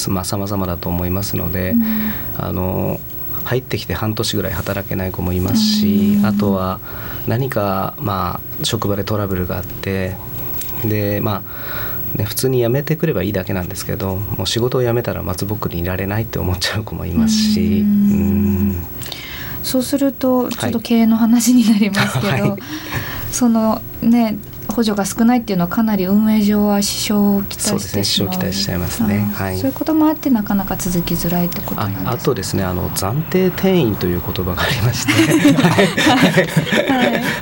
[0.09, 1.75] まあ様々だと思いますので、
[2.37, 3.01] あの
[3.45, 6.27] 入ってきて半年ぐらい働けない子もいますし、うん。
[6.27, 6.81] あとは
[7.27, 10.17] 何かまあ職場でトラブルがあって
[10.85, 17.89] でまあね、普通に辞めてくればいいだけなんですけどもう仕事を辞めたら松ぼっくりにいられないって思っちゃう子もいますしうん。
[17.89, 18.15] う
[18.73, 18.83] ん
[19.67, 23.33] そうするとちょっと経営の話になりますけど、はい。
[23.33, 29.31] そのね補助が少ないっていうのはかなり運営上は支障をきたそうですねしてしまう支障をきたしちゃいますね。
[29.35, 29.59] はい。
[29.59, 35.13] そういうこともあってなかなか続きづらいってことなあんですかあとですねあの暫定定員という言葉がありまして。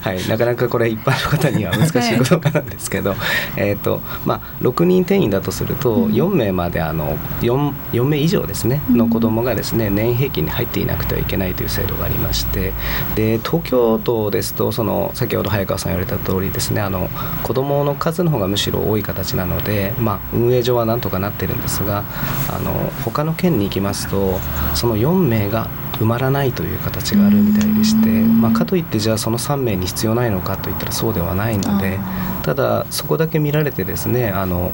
[0.01, 3.17] はい、なかなかこれ一般の方には難しい言葉なんですけど、
[3.57, 12.73] えっとまあ、6人定員だとすると4名まであの 4, 4名以上ですねの子供がですね年平均に入っていなくてはいけないという制度がありまして。
[13.15, 17.09] で東京都ですとその先ほど早川さん言われた通りですねあの
[17.43, 22.05] 子供の数の方がむしろ多い形なので、まあ、運営上はなんとかなってるんですが
[22.49, 22.73] あの
[23.05, 24.39] 他の県に行きますと
[24.75, 31.99] その4名が埋まらないという形があるみたいでして、まあ、かといってじゃあその3名に必要ないのかといったらそうではないので
[32.45, 34.71] ただそこだけ見られてですねあの、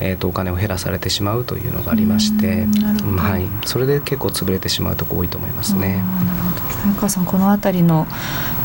[0.00, 3.18] えー、とお金を減らされてしまうというのがありまして、なるほど。
[3.18, 6.02] はい、それで結構潰れてしまうとこ多いと思いますね。
[6.02, 8.06] あーなるほど早川さんこの辺りの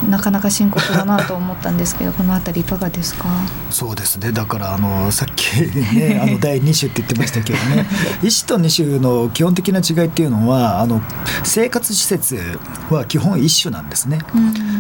[0.10, 3.26] なかなか深刻だなと思ったんですけどこの辺りいかがですか？
[3.70, 4.32] そうですね。
[4.32, 5.62] だからあのさっき
[5.96, 7.86] ね あの第2種って言ってましたけどね。
[8.22, 11.02] 1種と2種の基本的な違いっていうのはあの
[11.44, 14.20] 生活施設は基本1種なんですね。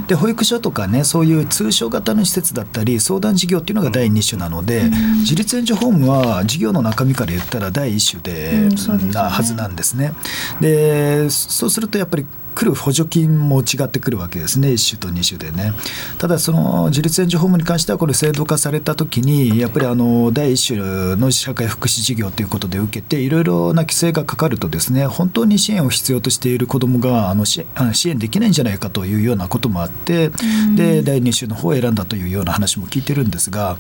[0.08, 4.84] で保育所とかねそういう通所型の施設だったり相談事業っていうのが第2種なので、
[5.20, 8.70] 自立援助ホームは事業の中身から言ったら第1種で,、
[9.14, 10.14] なはずなんですね。
[10.62, 12.26] でそうするとやっぱり
[12.58, 14.70] 来る補助金も違ってくるわけですね。
[14.70, 15.74] 1種と2種でね。
[16.18, 27.66] ただその自立援助ホームに関してはこれ制度化された時にやっぱりあの第1種の社会福祉事業ということで受けていろいろな規制がかかるとですね本当に支援を必要としている子どもがあの支
[28.10, 30.30] 援できないんじゃないかというようなこともあって
[30.76, 33.78] で第2種の方を選んだというような話も聞いてるんですですが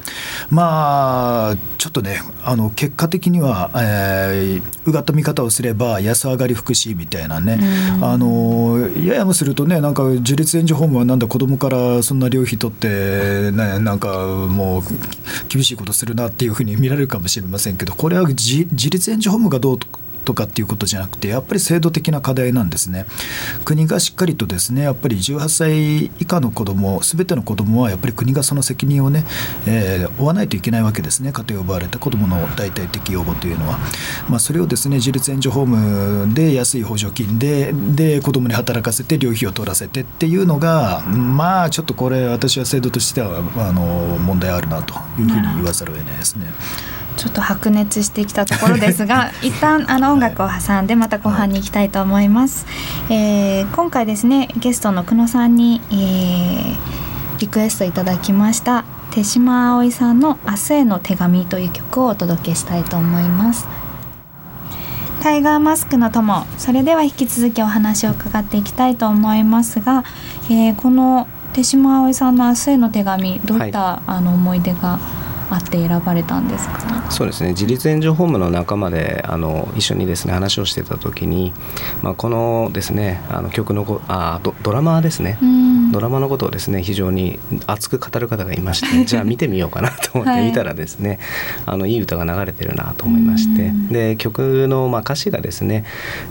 [0.50, 7.60] まあちょっとねあの結果的には、えー、うがった見方をすれば安上がり福祉みたいなね、
[8.02, 8.67] あの
[9.06, 14.84] ややもするとねなんか自立援助ホームはなんだ子供からそんな料費取って、ね、なんかもう
[15.48, 19.80] 厳しいことするなっていうふうに見られるかもしれませんけどこれは自立援助ホームがどう
[20.28, 23.06] とかっていうことじゃなくてやっぱり制度的な課題なんですね。
[23.63, 29.24] 国がしっかりとですねやっぱり18歳以下の子どもすべての子どもはやっぱり国がその責任をね、
[29.66, 31.32] えー、負わないといけないわけですね。
[31.32, 33.80] 家庭を奪われた子どもの大体的養護というのは、
[34.30, 43.82] まあ、それをですね自立援助ホームで安い補助金でで子どもに働かせて寮費を取らせてっていうのがまあちょっとこれ私は制度としてはあの
[44.20, 46.48] 問題あるなというふうに言わざるを得ないですね。
[47.18, 52.66] ちょっと白熱してきたところですが 一旦あの音楽を挟んでまた後半に行きたいと思います、
[53.10, 56.76] えー、今回ですねゲストの久野さんに、えー、
[57.40, 63.68] リクエストいただきました手島葵さんの「明日への手紙」という曲をお届けしたいと思います。
[65.24, 70.04] タイガーマスクの友それでは引き続きお話を伺っていきたいと思いますが、
[70.50, 75.00] えー、この手島葵さんの「明日への手紙」どういった、はい、あの思い出が
[75.50, 77.12] あって選ばれたんですか？
[77.12, 77.50] そうですね。
[77.50, 81.54] 自立援助ホームの仲間であの一緒にですね話をしてた時に、
[82.02, 85.38] まあ、このですねあの曲のあドドラマですね、
[85.92, 91.20] ドラマのことをですね非常に熱く語る方がいまして じゃあ見てみようかなと思って見たらですね、はい、
[91.76, 95.84] あのいい歌が流れてるなと思いましてで曲のまあ歌詞がですね、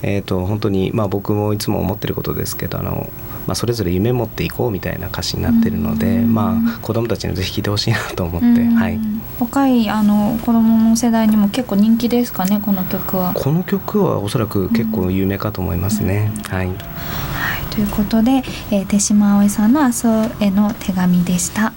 [0.02, 3.08] えーと、と本当にまあ僕もいつも思ってることですけどあの
[3.46, 8.98] まあ、それぞれ夢持っていこうみたいな歌詞になってるので、まあ、子どもたちにぜひ聴いてほしいなと思って、はい、
[9.38, 13.34] 若いあの子どもの世代にも結構人気ですかねこの曲は。
[13.34, 16.32] この曲はおそらく結構有名かと思いますね。
[16.48, 16.76] はい、はい。
[17.70, 21.74] ということで、えー、手島葵さんの「明日への手紙」でした、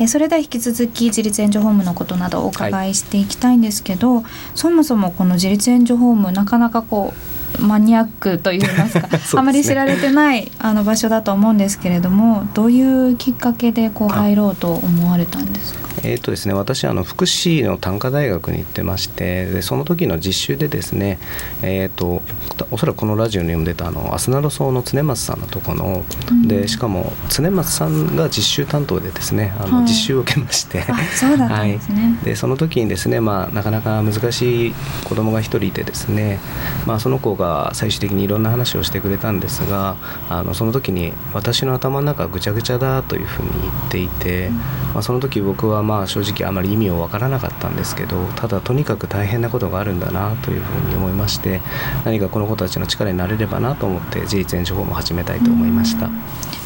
[0.00, 4.24] えー、それでは引き続き自立援助ホームのことなどお伺いしていきたいんですけど、はい、
[4.56, 7.14] そもそもこの自立援助ホームなかなかこ
[7.60, 15.85] うマニアックといいますか ね、あまり知られてないあの場所だと思うんですけれどもどういうきっかけでこう入ろうと思われたんですか？
[16.06, 21.18] えーとですね、私あの福祉の短科大学に行ってましてでその時の実習でですね、
[21.62, 22.22] えーと、
[22.70, 30.84] おそらくこのラジオにも出たあのアスナロソウの常松さんのとこの、うん、でしかも常松さんが実習担当でですねあの、実習を受けまして。
[31.16, 36.38] そうだったんですね、はい、でその時にですね、まあ、なかなか難しい子供が一人いてですね、
[36.86, 39.96] まあ、その子が最終的にいろんな話をしてくれたんですが
[40.28, 44.62] あのその時に私の頭の中ぐちゃぐちゃだというふうに言っていて、うん、ま
[45.00, 51.62] あ、その時僕はまあまあ正直あまり意味を分からなかったんですけどただとにかく大変なことがあるんだなというふうに思いまして
[52.04, 56.10] 何かこの子たちの力になれればなと思って自立援助法も始めたいと思いました。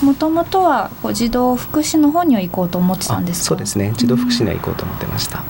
[0.05, 3.93] もともとはこう児童福祉の方には行こうと思ってたんですそうですね。
[3.97, 5.45] 児童福祉には行こうと思ってました。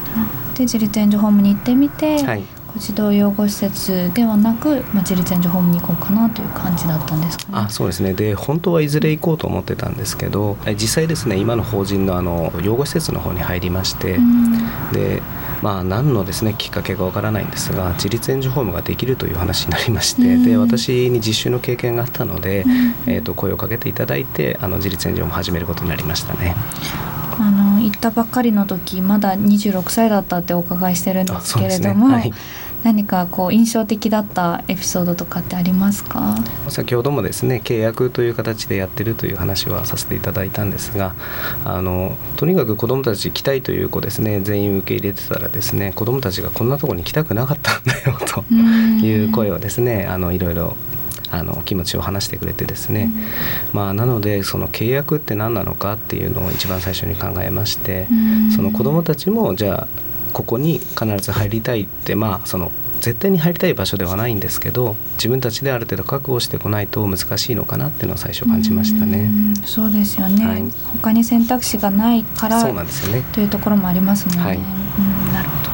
[0.54, 2.44] で自立援助ホームに行ってみて、はい、
[2.76, 8.14] 児童養護施設ではなく、まあ、自立援助ホームに行こうかなという感じだったんですか、ね、あそうですね。
[8.14, 15.22] で本当はいずれ行こうと思ってたんですけど実際ですね今の法人のあの養護施設の方に入りまして、うん、で
[15.62, 26.54] まあ何のですねきっかけかわからないんですが自立援助ホームができるという話になりまして、うん、で私に実習の経験があったので、うん、えーと、声をかけていただいてあの自立援助も始めることになりましたね。
[27.38, 32.14] あの行ったばっかりの時まだ26歳だったってお伺いしてるんですけれども、ね。
[32.14, 32.32] はい、
[32.82, 36.36] 何かこう印象的だったエピソードとかってありますか？
[36.68, 41.14] 先ほどもですね契約という形でやってるという話はさせていただいたんですが
[41.64, 50.76] あのとにかく子どもたち来たいという子ですね全員受け入れてたらですね子どもたちがこんなとこに来たくなかったんだよという声をですねあのいろいろ
[51.32, 53.08] あの気持ちを話してくれてですね、
[53.68, 58.08] うん、まあ、なのでその契約って何なのかっていうのを一番最初に考えまして、
[58.56, 59.88] その子どもたちもじゃあ
[60.30, 69.30] ここに必ず入りたいってまあその絶対に入りたい場所ではないんですけど自分たちである程度確保してこないと難しいのかなっていうのは最初感じましたね。
[69.64, 70.64] うそうですよね、はい、
[71.00, 74.42] 他に選択肢がないからそうなんですよ、ね、というところもありますもんね。
[74.42, 75.70] はい、うん、なるほど。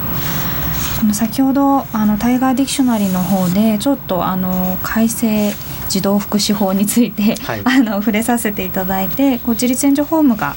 [1.13, 5.53] 先ほどあのタイガーディクショナリーの方でちょっとあの改正
[5.89, 10.55] 児童福祉法について、はい、あの触れさせていただいてこう自立援助ホームが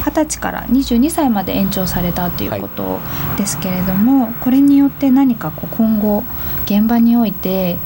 [0.00, 2.98] 20歳から22歳まで延長されたということ
[3.36, 6.24] ですけれども、はい、これによって何かこう今後
[6.64, 7.76] 現場において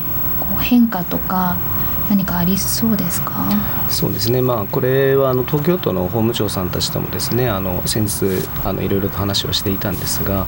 [0.40, 1.56] こう変化とか
[2.10, 3.46] 何かありそうですか？
[3.88, 10.46] そうですね、まあ、これはあの東京都の法務長さんたちともですねあの先日あのいろいろと話をしていたんですが、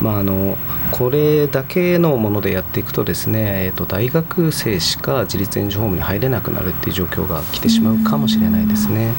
[0.00, 0.56] まあ、あの
[0.90, 9.12] これだけのものでやっていくとですね、えー、と大学生しか自立援助ホームに入れなくなるっていう状況が来てしまうかもしれないですね。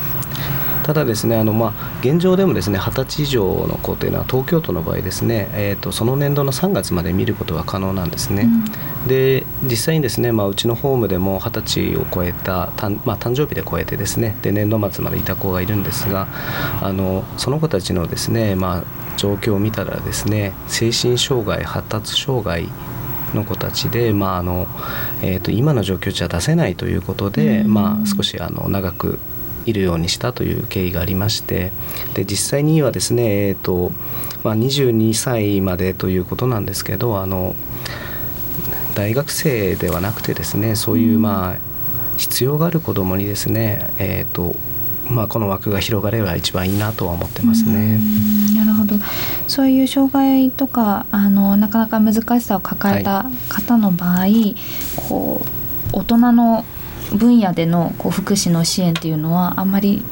[0.89, 8.49] ただですねあの、まあ、現状でもですね20歳以上の子というのは東京都の場合ですね、えーと、その年度の3月まで見ることは可能なんですね。
[9.03, 12.71] うん、で実際にですね、まあ、うちのホームでも20歳を超えた
[13.05, 16.27] まあ、誕生日で超えてですねで年度末までいた子がいるんですが
[16.81, 18.83] あのその子たちのですね、まあ、
[19.15, 22.67] 状況を見たらですね精神障害発達障害
[23.35, 24.65] の子たちで、まああの
[25.21, 29.19] えーと、今の状況じゃ出せないということで、まあ、少しあの長く
[29.69, 31.71] いるようにしたという経緯がありまして
[32.13, 33.91] で実際にはですね、えーと
[34.43, 37.55] まあ、22歳までということなんですけどあの
[38.95, 41.69] 大学生ではなくてですねそういうまあ
[42.17, 44.55] 必要がある子どもにですね、えーと
[45.09, 47.99] まあ、この枠が広がれば一番いいなとは思ってますね。
[48.55, 48.95] なるほど。
[49.47, 54.55] そういう障害とかあのなかなか難しさを抱えた方の場合、はい、
[54.95, 55.41] こ
[55.93, 56.65] う大人の
[57.15, 60.03] 分野でのこう福祉の支援っていうのはあんまり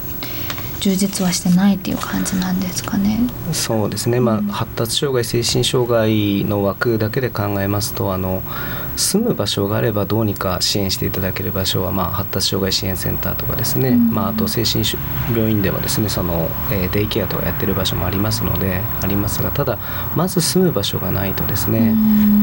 [0.79, 3.19] 充実はしてないっていう感じなんですかね。
[3.51, 8.43] そうですね、まあ、発達障害精神障害の枠だけで考えますとあの
[8.95, 14.83] 住む場所があればどうにか支援していただける場所は、まあ、発達障害支援センターとかですね、うん、まあ、あと精神
[15.35, 19.77] 病院ではですねその、えー、デイケアとかやってる場所もありますのでありますがただ
[20.15, 21.95] まず住む場所がないとですね、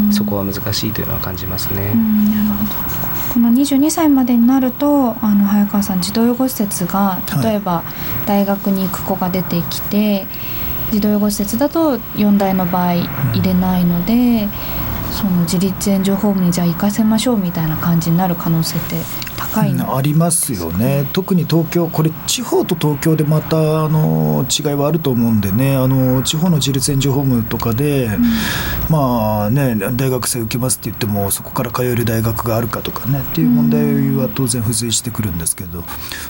[0.06, 1.92] うん、そこは難しいというのは感じますね。
[1.94, 2.93] うん、なるほど
[3.34, 7.82] この22歳までになるとあの早川さん児童養護施設が例えば
[8.28, 10.26] 大学に行く子が出てきて、はい、
[10.92, 13.08] 児童養護施設だと4代の場合入
[13.42, 14.48] れないので、
[15.10, 18.96] その自立援助ホームにじゃあ行かせましょうみたいな感じになる可能性って
[19.52, 28.24] 高い、うん、ありますよね、特に東京、これ、地方と東京でまたあの違いはあると思うんでね、あの地方の自立援助ホームとかで、うん、
[28.88, 33.20] まあね、大学生受けますって言っても、そこから通える大学があるかとかね。
[33.20, 35.82] っていう問題は当然、付随してくるんですけど、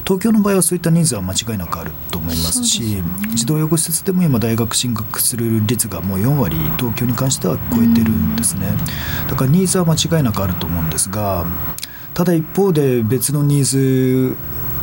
[0.05, 3.03] 東京の場合はそういったニーズは間違いなくあると思いますし、すね、
[3.35, 8.75] 児童養護施設でも今、大学進学する率がもう4割、東京に関しては超えてるんですね。
[9.29, 11.45] だからニーズは間違いなくあると思うんですが
[12.15, 14.37] ただ一方で別のニーズ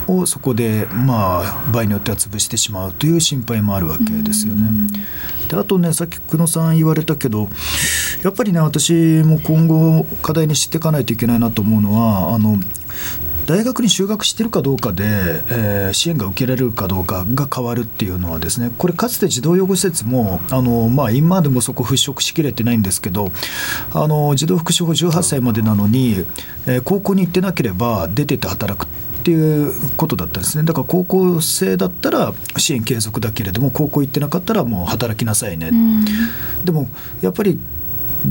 [0.08, 4.70] をそこでまあ場合によっては潰してしまうという心配もあるわけですよね。
[5.48, 7.50] であとねさっき久野さん言われたけど
[8.24, 12.58] やっぱりね私も今後課題にしていかないといけないなと思うのはあの
[13.46, 23.32] 大学に就学してるかどうかで、えー、支援が受けられるかどうかが変わるっていうのはですねこれかつて児童養護施設もあの、まあ、今でもそこ払拭しきれてないんですけど
[23.94, 26.26] あの児童福祉法18歳までなのに、
[26.68, 28.86] えー、高校に行ってなければ出てて働く
[29.22, 30.64] っていうことだったんですね。
[30.64, 35.70] だから高校生だったら支援継続だけれども高校行ってなかったらもう働きなさいね、
[36.66, 36.90] でも
[37.22, 37.60] やっぱり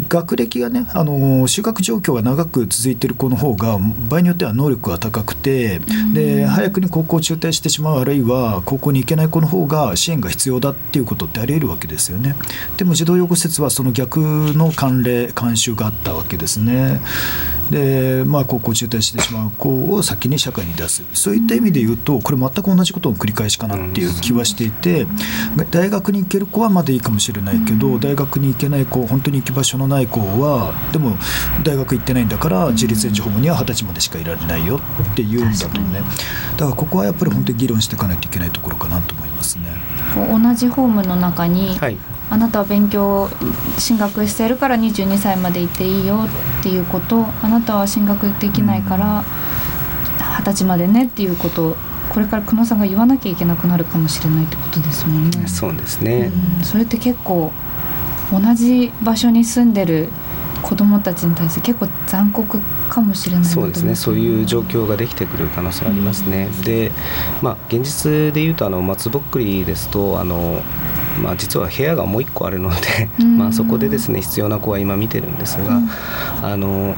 [0.09, 1.13] 学歴がねあの
[1.49, 3.79] 就学状況が長く続いている子の方が
[4.09, 5.81] 場合によっては能力が高くて、
[6.15, 12.37] で早くに高校を中退してしまうあるいは高校に行けない子の方が支援が必要だっていうことってあり得るわけですよね。
[12.77, 17.01] でも児童養護施設はその逆の慣例慣習があったわけですね。
[17.71, 25.07] で、まあ、高校中退してしまう子を先に社会に出すそういった意味で言うとこれ全く同じことの繰り返しかなっていう気はしていて
[25.71, 31.17] 大学に行ける子はまだいいかもしれないけど大学に行けない子本当に行き場所のない子はでも
[31.65, 36.01] 大学行ってないんだから自立援助ホームには二十歳までしかいられないよって言うんだとね。
[36.57, 39.65] だからここはやっぱり本当に議論していかないといけないところかなと思いますね。
[40.15, 41.97] 同じホームの中に、はい。
[42.31, 43.29] あなたは勉強
[43.77, 46.27] 進学してるから22歳まで行っていいよ
[46.61, 49.25] っていうことあなたは進学できないから
[50.39, 51.77] 二十歳までねっていうこと
[52.09, 55.47] これから久野さんが言わなきゃいけなくなるかもしれないってことですもんね。
[55.49, 57.53] そうですね、うん、それって結構
[58.31, 60.09] 同じ場所に住んでる
[60.63, 66.49] 子どもたちに対して結構残酷かもしれないそうですねそういう状況ができてくる可能性ありますね。
[66.55, 66.93] うん、で、
[67.43, 70.63] まあ、現実でいうとあの松ぼっくりですとあの
[71.23, 75.81] まあ、実は部屋がもう1個あるのでまあそこでですね必要な子は今見てるんですが、
[76.43, 76.95] あの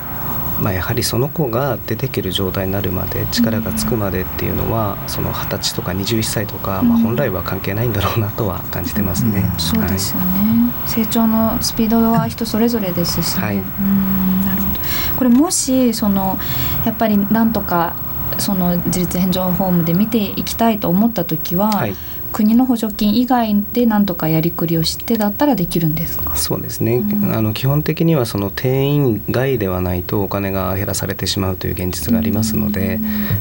[0.62, 9.50] まあ、やはりその子が出てける状態になるまで力がつくまでっていうのはその二十歳とか21歳とか、まあ、本来は関係ないんだろうなとは感じてますね。
[9.52, 14.46] うん、そうですよね、はい、成長のスピードは人それぞれですし、ね、はい、うん。
[14.46, 14.80] なるほど。
[15.16, 16.38] これもしその
[16.86, 17.96] やっぱりなんとか
[18.38, 21.96] その自立援助ホームで見ていきたいと思った時は、はい
[22.32, 26.34] 国の補助金以外で何とかやりくりをしてだったらできるんですか？
[26.36, 32.96] そうですね、うん、あの基本的にはその定員外ではないとお金が減らされてしまうという現実がありますので、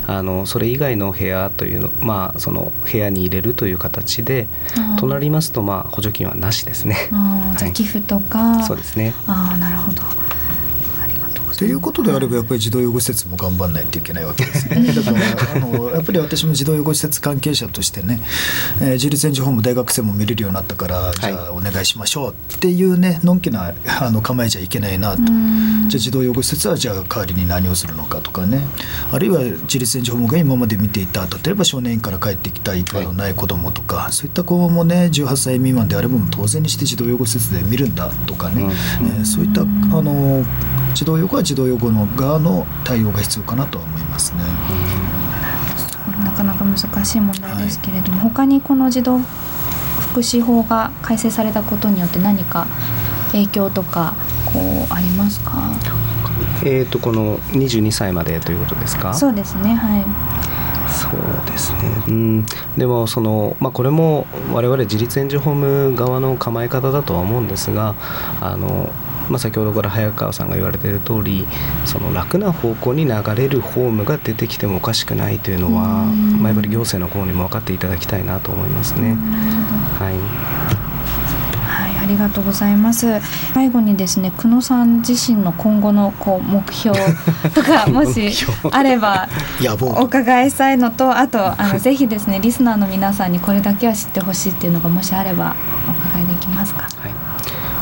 [0.08, 4.48] うん、あのそれ以外の部屋というの,、まあ、その部屋に入れるという形で、
[4.92, 6.96] うん、となりますと、まあ、補助金はなしですね。
[7.58, 9.14] じゃ寄付とか、そうですね。
[9.28, 10.02] あなるほど
[11.62, 14.82] ということであればやっぱり児童養護施設も頑張らないといけないわけですね。
[14.82, 15.18] だから
[15.58, 18.20] あのやっぱり私も児童養護施設関係者としてね、
[18.82, 25.22] えー、自立援助ホーム大学生も見れるようになったから、じゃあお願いしましょうっていうねのんきなあの構えじゃいけないなと。
[25.22, 25.30] じゃ
[25.98, 28.62] あ児童養護施設はじゃあ代わりに何をするのかとかね。
[29.12, 39.66] あるいは自立援助ホームが今まで見ていた例えば少年院から帰ってきた行き場のない子どもとか、はい、そういった子もね18歳未満であれば当然にして児童養護施設で見るんだとかね、うん、えー、そういったあ
[40.02, 40.44] の
[41.02, 44.42] 児童養護は児童養護の側の対応が必要かなと思いますね。
[46.24, 52.68] なかなか難しい問題ですけれども、はい、他にこの児童福祉法が改正されたことによって何か
[53.32, 54.14] 影響とか
[54.46, 55.72] こうありますか？
[56.64, 59.12] えーと、この22歳までということですか？
[59.16, 60.06] そうですねはい。
[60.88, 61.80] そうですね、
[62.10, 62.46] うん、
[62.78, 67.96] でもその、まあ、これも我々自立援助ホーム側の構え方だとは思うんですが
[68.42, 68.92] あの
[69.32, 71.48] まあ、先ほどから早川さんが言われている通り
[71.86, 76.04] その楽な方向に流れるホームが出てきてもおかしくないというのは、
[76.40, 79.16] まあ、やっぱり行政の方にも分かっていただきたいなと思いますね。
[79.98, 80.72] はい。
[82.04, 83.22] ありがとうございます。
[83.54, 86.98] 最後にですね久野さん自身の今後のこう目標
[87.54, 88.30] とか もし
[88.70, 89.30] あれば
[89.82, 95.56] お伺いしたいのとあとあのぜひですねリスナーの皆さんにこれだけは知ってほしいっていうのがもしあれば
[95.88, 96.90] お伺いできますか？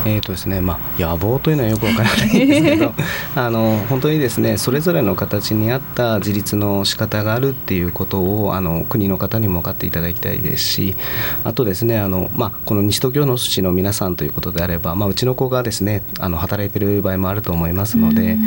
[0.00, 2.94] はいえーとですねまあ、野望というのはよくわからないんですけど
[3.36, 10.96] あの本当にですねそれぞれの形に合った自立の仕方があるっていうことをあの国の方にも分かっていただきたいですし
[11.44, 18.38] あとですねあの、まあ、この西東京の市の皆さんということであれば、まあ、うちの子がですねあの働いてる場合もあると思いますので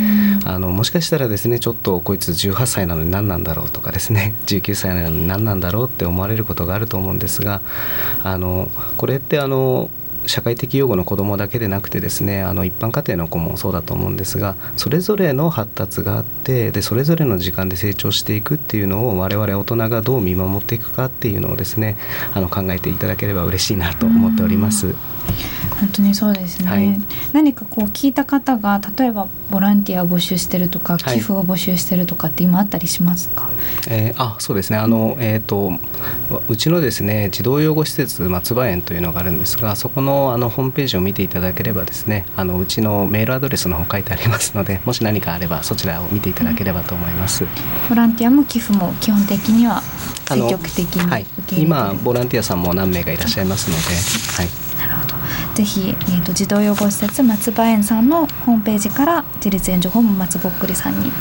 [0.45, 7.61] あのもしかしたらですねちょっとこいつ18歳なのに何なんだろうとかですね 19歳なのに何なんだろうって思われることがあると思うんですが
[8.23, 9.89] あのこれってあの
[10.25, 21.97] 社会的養護の子どもだけでなくてですねあの一般家庭の子もそうだと思うんですがそれぞれの発達があってでそれぞれの時間で成長していくっていうのを我々大人がどう見守っていくかっていうのをですね
[22.33, 24.95] あの考えていただければ嬉しいなと思っております。
[25.83, 27.01] 本当にそうですね、はい、
[27.33, 33.53] 何かこう聞いた方が例えばボランティアを募集してるとか寄付を募集してるとかって今あったりしますか、はい、
[33.89, 34.77] えー、あそうですね。
[34.77, 35.73] あの、えーと、
[36.47, 47.49] うちのですね児童養護施設松葉園というのがあるんですがそこのあのホームページを見ていただければですねあのうちのメールアドレスの方書いてありますのでもし何かあればそちらを見ていただければと思います、うん、
[47.89, 51.25] ボランティアも寄付も基本的には積極的に、はい、
[51.57, 53.77] 今ボランティアさんも何名かいらっしゃいますの
[54.37, 54.62] で、はい
[55.53, 61.11] ぜひ、えーと、児童養護施設松葉園さんのホームページから自立援助ホーム松ぼっくりさんに、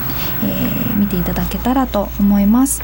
[0.44, 2.82] えー、見ていただけたらと思います。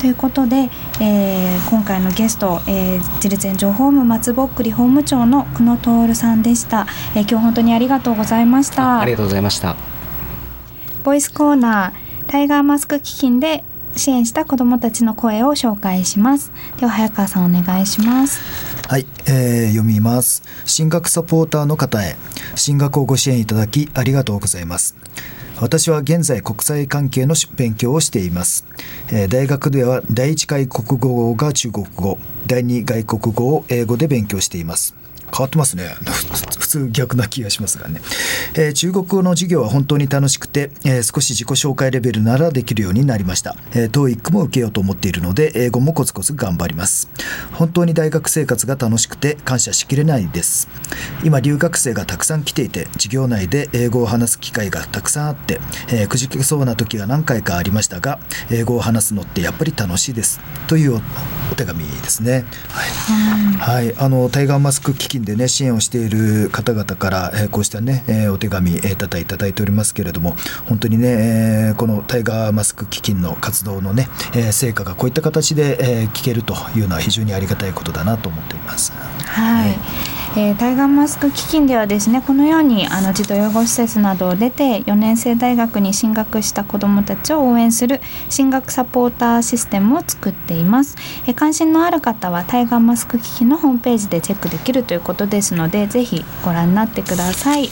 [0.00, 0.68] ということで、
[1.00, 9.00] えー、今回のゲスト、えー、自立援助ホーム松ぼっくり法務長の久野徹さんでした、えー、今日本当にありがとうございました。
[9.00, 9.76] ありがとうございました。
[11.04, 13.64] ボイスコーナータイガーマスク基金で
[13.96, 16.52] 支援した子どもたちの声を紹介します。
[16.78, 18.40] では早川さんお願いします。
[18.88, 20.42] はい、えー、読みます。
[20.64, 22.16] 進学サポーターの方へ。
[22.54, 24.96] 進学をご支援いただきありがとうございます。
[25.62, 28.66] 私は現在国際関係の勉強をしています、
[29.12, 32.18] えー、大学では第一外国語が中国語
[32.48, 34.96] 第二外国語を英語で勉強しています。
[35.34, 35.96] 変わってますね。
[36.58, 38.00] 普通逆な気がしますがね、
[38.54, 47.08] えー、中国語の授業は本当に楽しくて、えー、少し自己紹介レベルならできるようになりました、えー、TOEIC も受けようと思っているので英語もコツコツ頑張ります。
[47.52, 50.68] 本当に大学生活が楽しくて感謝しきれないです。
[51.24, 58.18] 今留学生がたくさん来ていて授業内で英語を話す機会がたくさんあって、えー、くじけそうな時が何回かありましたが
[58.50, 60.40] 英語を話すのってやっぱり楽しいです。
[60.66, 61.00] という
[61.50, 62.44] お手紙ですね。
[63.58, 70.36] はい、はい、あのタイガーマスク基金でね支援をしている方々から、えー、こうしたね、えー、お手紙、えー、ただいただいておりますけれども
[70.68, 78.92] 本当にね、えー、このタイガーマスク基金の活動のね、えー、成果がこういった形で、えー、聞けるというのは非常にありがたいことだなと思っております。
[78.92, 97.68] はい、えーえー、タイガーマスク基金ではですねこのようにあの児童養護施設などを出て4年生大学に進学した子どもたちを応援する進学サポーターシステムを作っています、えー、関心のある方はタイガーマスク基金のホームページでチェックできるということですのでぜひご覧になってください。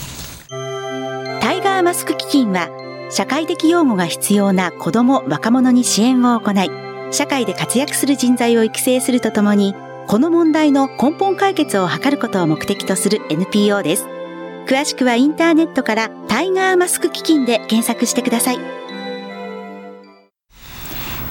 [1.40, 2.68] タイガーマスク基金は
[3.10, 6.70] 社会的養護が必要な子ども若者に支援を行い
[7.10, 9.74] 社会で活躍する人材を育成するとともに
[10.10, 14.06] この問題の根本解決を図ることを目的とする NPO です。
[14.66, 18.58] 詳しくはインターネットからタイガーマスク基金で検索してください。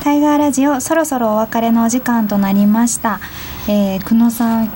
[0.01, 3.19] タイガーラジオそろそろお別れのお時間となりました。
[3.67, 4.71] えー、久野さん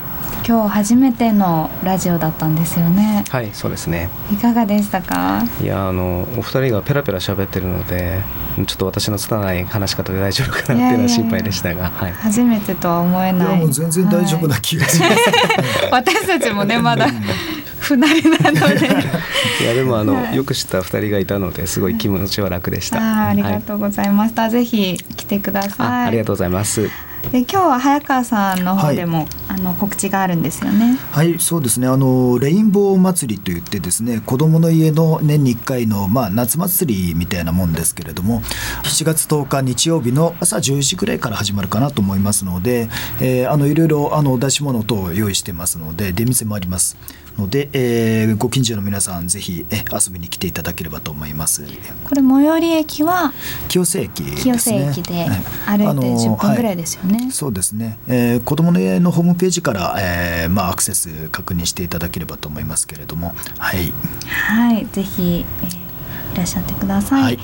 [0.45, 3.23] 今日初めてのラジオだったんですよね。
[3.29, 4.09] はいそうですね。
[4.31, 5.43] いかがでしたか？
[5.61, 8.21] いやあのお二人がペラペラ喋ってるので
[8.67, 12.11] ちょっと私の拙い話し方で大丈夫かなっていうのは心配でしたがはい。
[12.11, 13.51] 初めてとは思えいない。
[13.51, 15.15] やもう全然大丈夫な気がします、
[15.91, 17.07] 私たちもねまだ
[17.79, 18.87] 不慣れなので。
[19.61, 20.35] いやでもあの、はい。
[20.35, 25.73] よく知った二人がいたのですごい気持ちは楽でした、あーありがはいとうございました、ぜひ来てください。
[25.87, 26.89] あありがとうございます
[27.32, 30.97] で今日は早川さんの方でも、あの告知があるんですよね。
[31.11, 31.88] はい、そうですね。
[31.88, 38.41] あのレインボー祭りといってですね、子供の家の年に1回のまあ夏祭りみたいなもんですけれども、
[38.84, 46.97] 7月10日日曜日の朝10時くらいから始まるかなと思いますので、えーあのいろいろあの出し物等を用意してますので、出店もあります
[47.38, 51.63] ので、えーご近所の皆さんぜひえ遊びに来ていただければと思います。
[52.05, 53.34] これ最寄り駅は
[53.67, 54.41] 清瀬駅ですね。
[54.41, 55.29] 清瀬駅ではい。
[55.29, 57.31] 歩いてあの10分ぐらいですよね、はい。
[57.31, 63.93] そうですね、えー子どもの家のホームページから、えーまあ、アクセス確認していただければと思いますけれども、はい、
[64.27, 65.84] はい、ぜひ、えー
[66.34, 67.21] いらっしゃってください。
[67.21, 67.39] はい。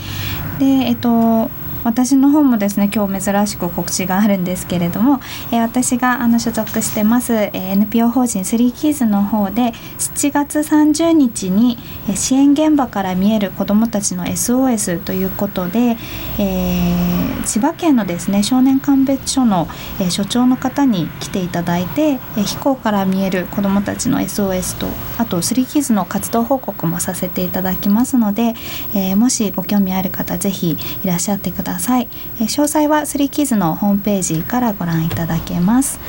[0.58, 1.50] で、えっと
[1.84, 5.20] 私の方もですね今日珍しく告知があるんですけれども、
[5.52, 11.78] えー私があの所属してます、えー NPO 法人スリーキーズの方で7月30日に、
[12.16, 15.98] 支援現場から見える子どもたちの SOS ということで、
[16.40, 19.68] えー千葉県のですね少年鑑別所の、
[20.00, 28.54] えー所長の方に来ていただいて、えー飛行から見える子どもたちの SOS とあとスリーキーズの活動報告もさせていただきますので、
[28.96, 32.08] えーもしご興味ある方ぜひいらっしゃってください、ださい。
[32.40, 36.00] え詳細はスリーキズのホームページからご覧いただけます。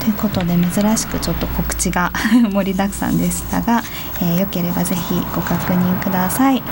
[0.00, 2.12] ということで珍しくちょっと告知が
[2.50, 3.82] 盛りだくさんでしたが、
[4.22, 6.62] えーよければぜひご確認ください、はい、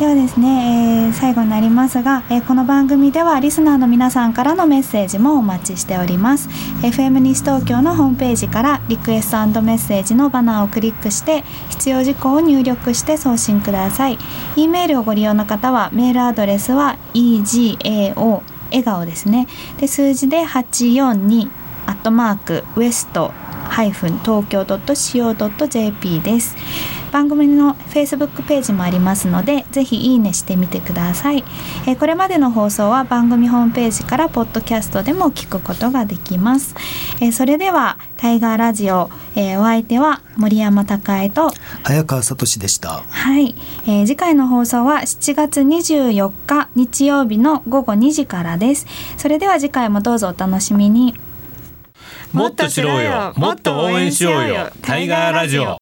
[0.00, 6.48] ではですね、えー最後になりますが、えーこの番組ではリスナーの皆さんからのメッセージもお待ちしております。
[6.80, 14.16] FM 西東京のホームページからリクエストメッセージのバナーをクリックして必要事項を入力して送信ください。
[14.56, 18.40] e メールをご利用の方はメールアドレスは egao
[18.70, 19.48] 笑顔ですね。
[19.76, 21.50] で数字で842
[21.86, 23.32] アットマークウエスト
[23.68, 26.56] ハイフン東京 .co.jp です。
[27.10, 31.44] 番組の Facebook ページもありますのでぜひいいねしてみてください、
[31.86, 36.74] えーこれまでの放送は番組ホームページからポッドキャストでも聞くことができます、
[37.20, 41.50] えーそれではタイガーラジオ、えーお相手は森山孝恵と
[41.82, 43.02] 早川聡でした。
[43.08, 43.54] はい、
[43.86, 48.86] えー次回の放送は7月24日日曜日の午後2時からです。
[49.16, 51.14] それでは次回もどうぞお楽しみに。
[52.32, 53.32] もっと知ろうよ。
[53.36, 54.70] もっと応援しようよ。
[54.82, 55.79] タイガーラジオ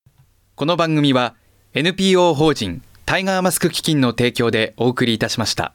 [0.59, 1.37] この番組は
[1.75, 5.73] NPO 法人タイガーマスク基金の提供でお送りいたしました。